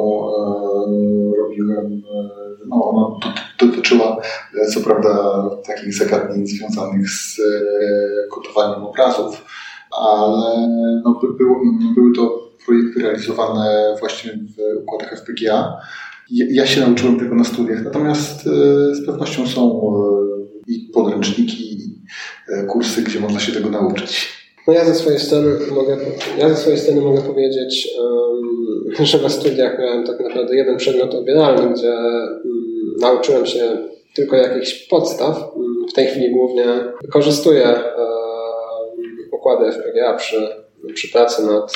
robiłem 1.48 2.02
no, 2.68 2.90
ona 2.90 3.30
dotyczyła 3.58 4.16
e, 4.62 4.66
co 4.66 4.80
prawda 4.80 5.42
takich 5.66 5.94
zagadnień 5.94 6.46
związanych 6.46 7.10
z 7.10 7.38
e, 7.38 7.42
kodowaniem 8.30 8.84
obrazów, 8.84 9.44
ale 9.90 10.68
no, 11.04 11.20
były, 11.38 11.56
były 11.94 12.12
to 12.16 12.50
projekty 12.66 13.02
realizowane 13.02 13.96
właśnie 14.00 14.32
w 14.32 14.82
układach 14.82 15.18
FPGA. 15.18 15.76
Ja 16.30 16.66
się 16.66 16.80
nauczyłem 16.80 17.18
tego 17.18 17.34
na 17.34 17.44
studiach, 17.44 17.84
natomiast 17.84 18.46
e, 18.46 18.50
z 18.94 19.06
pewnością 19.06 19.46
są 19.46 19.92
i 20.66 20.90
podręczniki, 20.94 21.72
i 21.72 22.00
kursy, 22.68 23.02
gdzie 23.02 23.20
można 23.20 23.40
się 23.40 23.52
tego 23.52 23.70
nauczyć. 23.70 24.35
No 24.66 24.72
ja 24.72 24.84
ze 24.84 24.94
swojej 24.94 25.20
strony 25.20 25.56
mogę, 25.74 25.96
ja 26.38 26.48
ze 26.48 26.56
swojej 26.56 26.78
strony 26.78 27.00
mogę 27.00 27.22
powiedzieć, 27.22 27.88
um, 28.00 29.06
że 29.06 29.18
na 29.18 29.28
studiach 29.28 29.78
miałem 29.78 30.06
tak 30.06 30.20
naprawdę 30.20 30.56
jeden 30.56 30.76
przedmiot 30.76 31.14
obieralny, 31.14 31.74
gdzie 31.74 31.92
um, 31.92 32.96
nauczyłem 33.00 33.46
się 33.46 33.78
tylko 34.14 34.36
jakichś 34.36 34.86
podstaw. 34.88 35.52
W 35.90 35.92
tej 35.92 36.06
chwili 36.06 36.30
głównie 36.30 36.64
wykorzystuję 37.02 37.74
układy 39.32 39.72
FPGA 39.72 40.14
przy, 40.14 40.48
przy 40.94 41.12
pracy 41.12 41.46
nad 41.46 41.72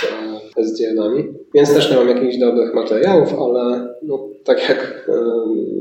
SDN-ami, 0.57 1.35
więc 1.55 1.75
też 1.75 1.91
nie 1.91 1.97
mam 1.97 2.09
jakichś 2.09 2.37
dobrych 2.37 2.75
materiałów, 2.75 3.35
ale 3.35 3.95
no, 4.03 4.29
tak 4.45 4.69
jak 4.69 5.11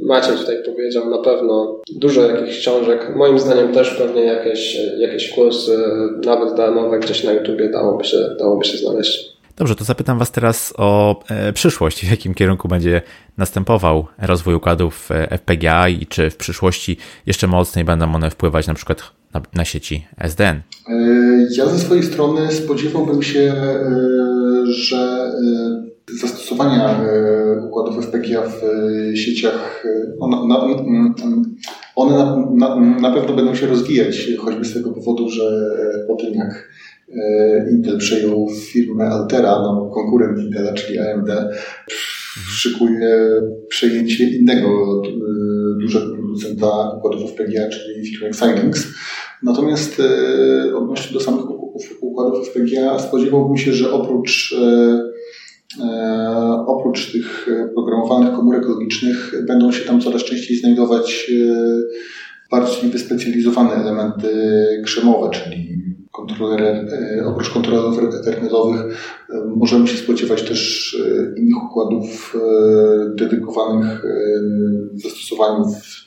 Maciej 0.09 0.37
tutaj 0.37 0.55
powiedział, 0.65 1.09
na 1.09 1.17
pewno 1.17 1.81
dużo 1.95 2.21
jakichś 2.21 2.59
książek, 2.59 3.15
moim 3.15 3.39
zdaniem 3.39 3.73
też 3.73 3.95
pewnie 3.95 4.23
jakieś, 4.23 4.77
jakieś 4.97 5.29
kursy, 5.29 5.77
nawet 6.25 6.57
darmowe 6.57 6.99
gdzieś 6.99 7.23
na 7.23 7.31
YouTubie 7.31 7.69
dałoby 7.69 8.03
się, 8.03 8.35
dałoby 8.39 8.65
się 8.65 8.77
znaleźć. 8.77 9.39
Dobrze, 9.57 9.75
to 9.75 9.83
zapytam 9.83 10.19
Was 10.19 10.31
teraz 10.31 10.73
o 10.77 11.19
e, 11.29 11.53
przyszłość. 11.53 12.05
W 12.05 12.11
jakim 12.11 12.33
kierunku 12.33 12.67
będzie 12.67 13.01
następował 13.37 14.05
rozwój 14.21 14.53
układów 14.53 15.11
e, 15.11 15.37
FPGA 15.37 15.89
i 15.89 16.05
czy 16.05 16.29
w 16.29 16.37
przyszłości 16.37 16.97
jeszcze 17.25 17.47
mocniej 17.47 17.85
będą 17.85 18.15
one 18.15 18.29
wpływać 18.29 18.67
na 18.67 18.73
przykład 18.73 19.01
na, 19.33 19.41
na 19.53 19.65
sieci 19.65 20.07
SDN? 20.17 20.55
E, 20.55 20.61
ja 21.57 21.65
ze 21.65 21.79
swojej 21.79 22.03
strony 22.03 22.51
spodziewałbym 22.51 23.23
się, 23.23 23.53
że 24.65 25.31
zastosowania 26.21 27.01
układów 27.67 28.05
FPGA 28.05 28.41
w 28.41 28.61
sieciach, 29.17 29.83
one, 30.19 30.47
na, 30.47 30.59
one 31.95 32.45
na, 32.55 32.75
na, 33.01 33.11
pewno 33.11 33.35
będą 33.35 33.55
się 33.55 33.67
rozwijać, 33.67 34.31
choćby 34.39 34.65
z 34.65 34.73
tego 34.73 34.91
powodu, 34.91 35.29
że 35.29 35.43
po 36.07 36.15
tym 36.15 36.33
jak 36.33 36.69
E, 37.17 37.71
Intel 37.71 37.97
przejął 37.97 38.47
firmę 38.49 39.05
Altera, 39.05 39.61
no, 39.61 39.91
konkurent 39.93 40.39
Intela, 40.39 40.73
czyli 40.73 40.99
AMD, 40.99 41.29
szykuje 42.49 43.41
przejęcie 43.67 44.29
innego 44.29 44.67
e, 44.67 45.81
dużego 45.81 46.15
producenta 46.15 46.91
układów 46.97 47.31
FPGA, 47.31 47.69
czyli 47.69 48.05
firmy 48.05 48.27
Xilinx. 48.27 48.87
Natomiast 49.43 49.99
e, 49.99 50.75
odnośnie 50.75 51.13
do 51.13 51.19
samych 51.19 51.45
układów 52.01 52.47
FPGA 52.47 52.99
spodziewałbym 52.99 53.57
się, 53.57 53.73
że 53.73 53.91
oprócz 53.91 54.55
oprócz 56.67 57.11
tych 57.11 57.47
programowanych 57.75 58.35
komórek 58.35 58.65
logicznych 58.67 59.33
będą 59.47 59.71
się 59.71 59.85
tam 59.85 60.01
coraz 60.01 60.23
częściej 60.23 60.57
znajdować 60.57 61.31
bardziej 62.51 62.89
wyspecjalizowane 62.91 63.75
elementy 63.75 64.31
krzemowe, 64.85 65.29
czyli 65.29 65.79
kontroler, 66.11 66.61
e, 66.63 67.25
oprócz 67.25 67.49
kontrolerów 67.49 67.99
ethernetowych 67.99 68.81
e, 68.81 69.35
możemy 69.55 69.87
się 69.87 69.97
spodziewać 69.97 70.43
też 70.43 70.93
e, 71.05 71.39
innych 71.39 71.63
układów 71.63 72.35
dedykowanych 73.15 74.05
zastosowaniu 74.93 75.65
w, 75.65 76.05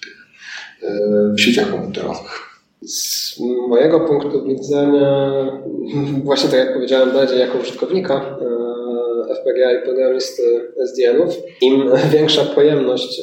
w 1.36 1.40
sieciach 1.40 1.70
komputerowych. 1.70 2.52
Z 2.82 3.40
mojego 3.68 4.00
punktu 4.00 4.44
widzenia, 4.44 5.32
właśnie 6.24 6.50
tak 6.50 6.58
jak 6.58 6.74
powiedziałem, 6.74 7.12
bardziej 7.12 7.38
jako 7.38 7.58
użytkownika 7.58 8.38
FPGA 9.42 9.72
i 9.72 9.82
programisty 9.82 10.42
SDN-ów, 10.76 11.36
im 11.62 11.90
większa 12.12 12.44
pojemność 12.44 13.22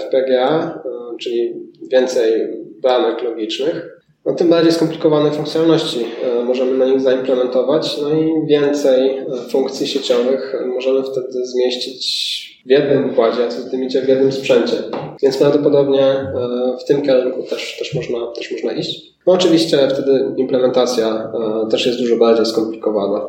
FPGA, 0.00 0.82
czyli 1.20 1.54
więcej 1.90 2.48
bramek 2.82 3.22
logicznych, 3.22 3.98
no, 4.28 4.34
tym 4.34 4.50
bardziej 4.50 4.72
skomplikowane 4.72 5.30
funkcjonalności 5.30 6.04
e, 6.24 6.44
możemy 6.44 6.78
na 6.78 6.86
nich 6.86 7.00
zaimplementować, 7.00 7.98
no 8.02 8.10
i 8.10 8.46
więcej 8.46 9.18
e, 9.18 9.24
funkcji 9.50 9.86
sieciowych 9.86 10.56
możemy 10.66 11.02
wtedy 11.02 11.46
zmieścić 11.46 12.58
w 12.66 12.70
jednym 12.70 13.10
układzie, 13.10 13.44
a 13.44 13.48
co 13.48 13.60
z 13.60 13.70
tym 13.70 13.84
idzie 13.84 14.02
w 14.02 14.08
jednym 14.08 14.32
sprzęcie. 14.32 14.76
Więc 15.22 15.36
prawdopodobnie 15.36 16.02
e, 16.02 16.32
w 16.80 16.84
tym 16.84 17.02
kierunku 17.02 17.42
też, 17.42 17.76
też, 17.78 17.94
można, 17.94 18.26
też 18.26 18.52
można 18.52 18.72
iść. 18.72 19.12
No 19.26 19.32
oczywiście 19.32 19.88
wtedy 19.88 20.34
implementacja 20.36 21.32
też 21.70 21.86
jest 21.86 21.98
dużo 21.98 22.16
bardziej 22.16 22.46
skomplikowana. 22.46 23.26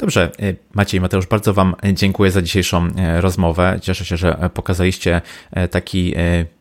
Dobrze, 0.00 0.30
y, 0.42 0.56
Maciej, 0.74 1.00
Mateusz, 1.00 1.26
bardzo 1.26 1.54
Wam 1.54 1.74
dziękuję 1.92 2.30
za 2.30 2.42
dzisiejszą 2.42 2.86
y, 2.86 3.20
rozmowę. 3.20 3.78
Cieszę 3.82 4.04
się, 4.04 4.16
że 4.16 4.50
pokazaliście 4.54 5.20
y, 5.56 5.68
taki 5.68 6.14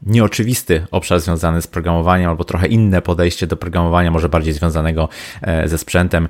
nieoczywisty 0.04 0.88
obszar 0.92 1.20
związany 1.20 1.62
z 1.62 1.68
programowaniem, 1.68 2.30
albo 2.30 2.44
trochę 2.44 2.68
inne 2.68 3.02
podejście 3.02 3.48
do 3.48 3.58
programowania, 3.58 4.12
może 4.12 4.30
bardziej 4.30 4.54
związanego 4.54 5.10
ze 5.66 5.78
sprzętem. 5.78 6.30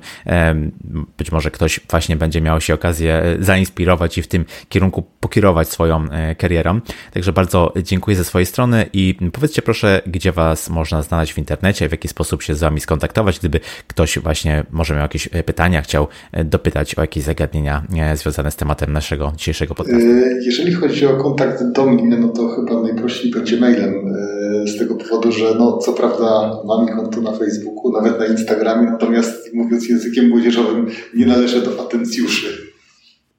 Być 1.18 1.32
może 1.32 1.50
ktoś 1.50 1.80
właśnie 1.90 2.16
będzie 2.16 2.40
miał 2.40 2.60
się 2.60 2.74
okazję 2.74 3.22
zainspirować 3.40 4.18
i 4.18 4.22
w 4.22 4.28
tym 4.28 4.44
kierunku 4.68 5.06
pokierować 5.20 5.68
swoją 5.68 6.08
karierą. 6.38 6.80
Także 7.12 7.32
bardzo 7.32 7.72
dziękuję 7.82 8.16
ze 8.16 8.24
swojej 8.24 8.46
strony 8.46 8.86
i 8.92 9.14
powiedzcie 9.32 9.62
proszę, 9.62 10.02
gdzie 10.06 10.32
Was 10.32 10.70
można 10.70 11.02
znaleźć 11.02 11.32
w 11.32 11.38
internecie, 11.38 11.88
w 11.88 11.92
jaki 11.92 12.08
sposób 12.08 12.42
się 12.42 12.54
z 12.54 12.60
Wami 12.60 12.80
skontaktować, 12.80 13.38
gdyby 13.38 13.60
ktoś 13.86 14.18
właśnie 14.18 14.64
może 14.70 14.94
miał 14.94 15.02
jakieś 15.02 15.28
pytania, 15.28 15.82
chciał 15.82 16.08
dopytać 16.44 16.94
o 16.98 17.00
jakieś 17.00 17.24
zagadnienia 17.24 17.82
e, 17.98 18.16
związane 18.16 18.50
z 18.50 18.56
tematem 18.56 18.92
naszego 18.92 19.32
dzisiejszego 19.36 19.74
podcastu? 19.74 20.08
E, 20.08 20.44
jeżeli 20.44 20.72
chodzi 20.72 21.06
o 21.06 21.16
kontakt 21.16 21.64
do 21.72 21.86
mnie, 21.86 22.18
no 22.18 22.28
to 22.28 22.48
chyba 22.48 22.82
najprościej 22.82 23.30
będzie 23.30 23.56
mailem. 23.56 23.94
E, 23.94 24.38
z 24.66 24.78
tego 24.78 24.94
powodu, 24.94 25.32
że 25.32 25.54
no, 25.58 25.78
co 25.78 25.92
prawda 25.92 26.56
mam 26.66 26.88
konto 26.88 27.20
na 27.20 27.32
Facebooku, 27.32 27.92
nawet 27.92 28.18
na 28.18 28.26
Instagramie, 28.26 28.90
natomiast 28.90 29.54
mówiąc 29.54 29.88
językiem 29.88 30.28
młodzieżowym, 30.28 30.86
nie 31.14 31.26
należę 31.26 31.60
do 31.60 31.80
atencjuszy. 31.80 32.67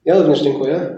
Ja 0.04 0.18
również 0.18 0.40
dziękuję. 0.40 0.80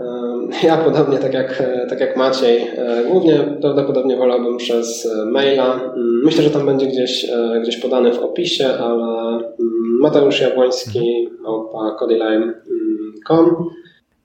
Ja 0.62 0.76
podobnie 0.76 1.18
tak 1.18 1.34
jak, 1.34 1.62
tak 1.88 2.00
jak 2.00 2.16
Maciej, 2.16 2.70
głównie 3.10 3.38
prawdopodobnie 3.60 4.16
wolałbym 4.16 4.56
przez 4.56 5.08
maila. 5.26 5.74
Mm, 5.74 6.20
myślę, 6.24 6.42
że 6.42 6.50
tam 6.50 6.66
będzie 6.66 6.86
gdzieś, 6.86 7.26
gdzieś 7.62 7.76
podany 7.76 8.12
w 8.12 8.18
opisie, 8.18 8.68
ale 8.68 9.28
mm, 9.34 9.98
Mateusz 10.00 10.40
Jabłoński, 10.40 11.28
małpa 11.40 11.96
codylime.com. 11.98 13.70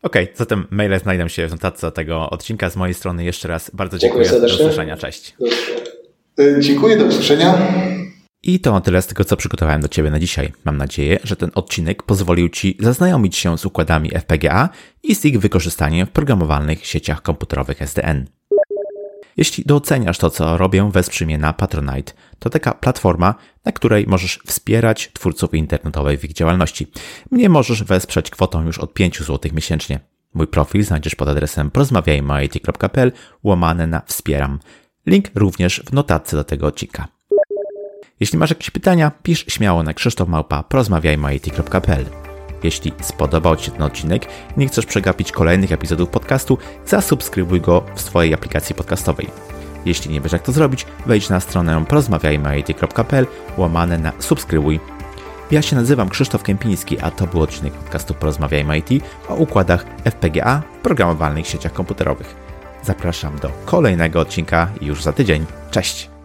Okej, 0.04 0.24
okay, 0.24 0.36
zatem 0.36 0.68
maile 0.70 1.00
znajdą 1.00 1.28
się 1.28 1.48
w 1.48 1.52
notatce 1.52 1.92
tego 1.92 2.30
odcinka. 2.30 2.70
Z 2.70 2.76
mojej 2.76 2.94
strony 2.94 3.24
jeszcze 3.24 3.48
raz 3.48 3.72
bardzo 3.74 3.98
dziękuję. 3.98 4.26
dziękuję 4.26 4.50
do 4.50 4.56
usłyszenia. 4.56 4.98
Cześć. 4.98 5.36
E, 6.40 6.62
dziękuję, 6.62 6.98
do 6.98 7.06
usłyszenia. 7.06 7.58
I 8.48 8.60
to 8.60 8.82
tyle 8.82 9.02
z 9.02 9.08
tego, 9.08 9.26
co 9.26 9.38
przygotowałem 9.38 9.82
do 9.82 9.88
Ciebie 9.88 10.12
na 10.12 10.20
dzisiaj. 10.20 10.54
Mam 10.66 10.78
nadzieję, 10.78 11.20
że 11.24 11.36
ten 11.36 11.52
odcinek 11.56 12.04
pozwolił 12.04 12.50
Ci 12.50 12.78
zaznajomić 12.80 13.38
się 13.38 13.58
z 13.58 13.66
układami 13.66 14.10
FPGA 14.10 14.70
i 15.04 15.16
z 15.16 15.26
ich 15.26 15.40
wykorzystaniem 15.40 16.08
w 16.08 16.12
programowalnych 16.12 16.86
sieciach 16.86 17.22
komputerowych 17.22 17.82
SDN. 17.82 18.26
Jeśli 19.38 19.64
doceniasz 19.66 20.18
to, 20.18 20.30
co 20.30 20.58
robię, 20.58 20.90
wesprzyj 20.94 21.28
mnie 21.28 21.38
na 21.38 21.54
Patronite. 21.54 22.14
To 22.40 22.50
taka 22.50 22.74
platforma, 22.74 23.36
na 23.66 23.72
której 23.72 24.06
możesz 24.08 24.40
wspierać 24.46 25.12
twórców 25.14 25.54
internetowych 25.54 26.20
w 26.20 26.24
ich 26.24 26.34
działalności. 26.34 26.88
Mnie 27.32 27.50
możesz 27.50 27.84
wesprzeć 27.84 28.30
kwotą 28.30 28.66
już 28.66 28.80
od 28.80 28.94
5 28.94 29.20
zł 29.20 29.52
miesięcznie. 29.54 30.00
Mój 30.34 30.48
profil 30.48 30.84
znajdziesz 30.84 31.16
pod 31.16 31.30
adresem 31.30 31.72
porozmawiajmy.it.pl 31.72 33.12
łamane 33.44 33.88
na 33.88 34.02
wspieram. 34.06 34.60
Link 35.06 35.28
również 35.36 35.84
w 35.86 35.94
notatce 35.94 36.38
do 36.38 36.44
tego 36.44 36.68
odcinka. 36.68 37.17
Jeśli 38.20 38.38
masz 38.38 38.50
jakieś 38.50 38.70
pytania, 38.70 39.12
pisz 39.24 39.46
śmiało 39.48 39.84
na 39.84 39.94
krzysztofmałpa 39.94 40.64
porozmawiajmy.it.pl. 40.64 42.06
Jeśli 42.64 42.92
spodobał 43.02 43.56
Ci 43.56 43.66
się 43.66 43.72
ten 43.72 43.82
odcinek 43.82 44.26
i 44.26 44.60
nie 44.60 44.68
chcesz 44.68 44.86
przegapić 44.86 45.32
kolejnych 45.32 45.72
epizodów 45.72 46.10
podcastu, 46.10 46.58
zasubskrybuj 46.86 47.62
go 47.62 47.84
w 47.96 48.02
swojej 48.02 48.34
aplikacji 48.34 48.76
podcastowej. 48.76 49.28
Jeśli 49.86 50.12
nie 50.12 50.22
wiesz 50.22 50.32
jak 50.32 50.42
to 50.42 50.52
zrobić, 50.52 50.86
wejdź 51.06 51.30
na 51.30 51.40
stronę 51.40 51.86
porozmawiajmy.it.pl 51.86 53.28
łamane 53.58 53.98
na 53.98 54.12
subskrybuj. 54.20 54.80
Ja 55.52 55.62
się 55.62 55.76
nazywam 55.76 56.10
Krzysztof 56.10 56.44
Kępiński, 56.44 57.00
a 57.00 57.12
to 57.12 57.28
był 57.28 57.42
odcinek 57.42 57.74
podcastu 57.74 58.14
Porozmawiajmy 58.14 58.78
IT 58.78 59.04
o 59.30 59.36
układach 59.36 59.86
FPGA 60.04 60.62
w 60.80 60.82
programowalnych 60.82 61.48
sieciach 61.48 61.74
komputerowych. 61.74 62.36
Zapraszam 62.84 63.40
do 63.40 63.52
kolejnego 63.66 64.20
odcinka 64.20 64.70
już 64.82 65.04
za 65.04 65.14
tydzień. 65.14 65.46
Cześć! 65.72 66.17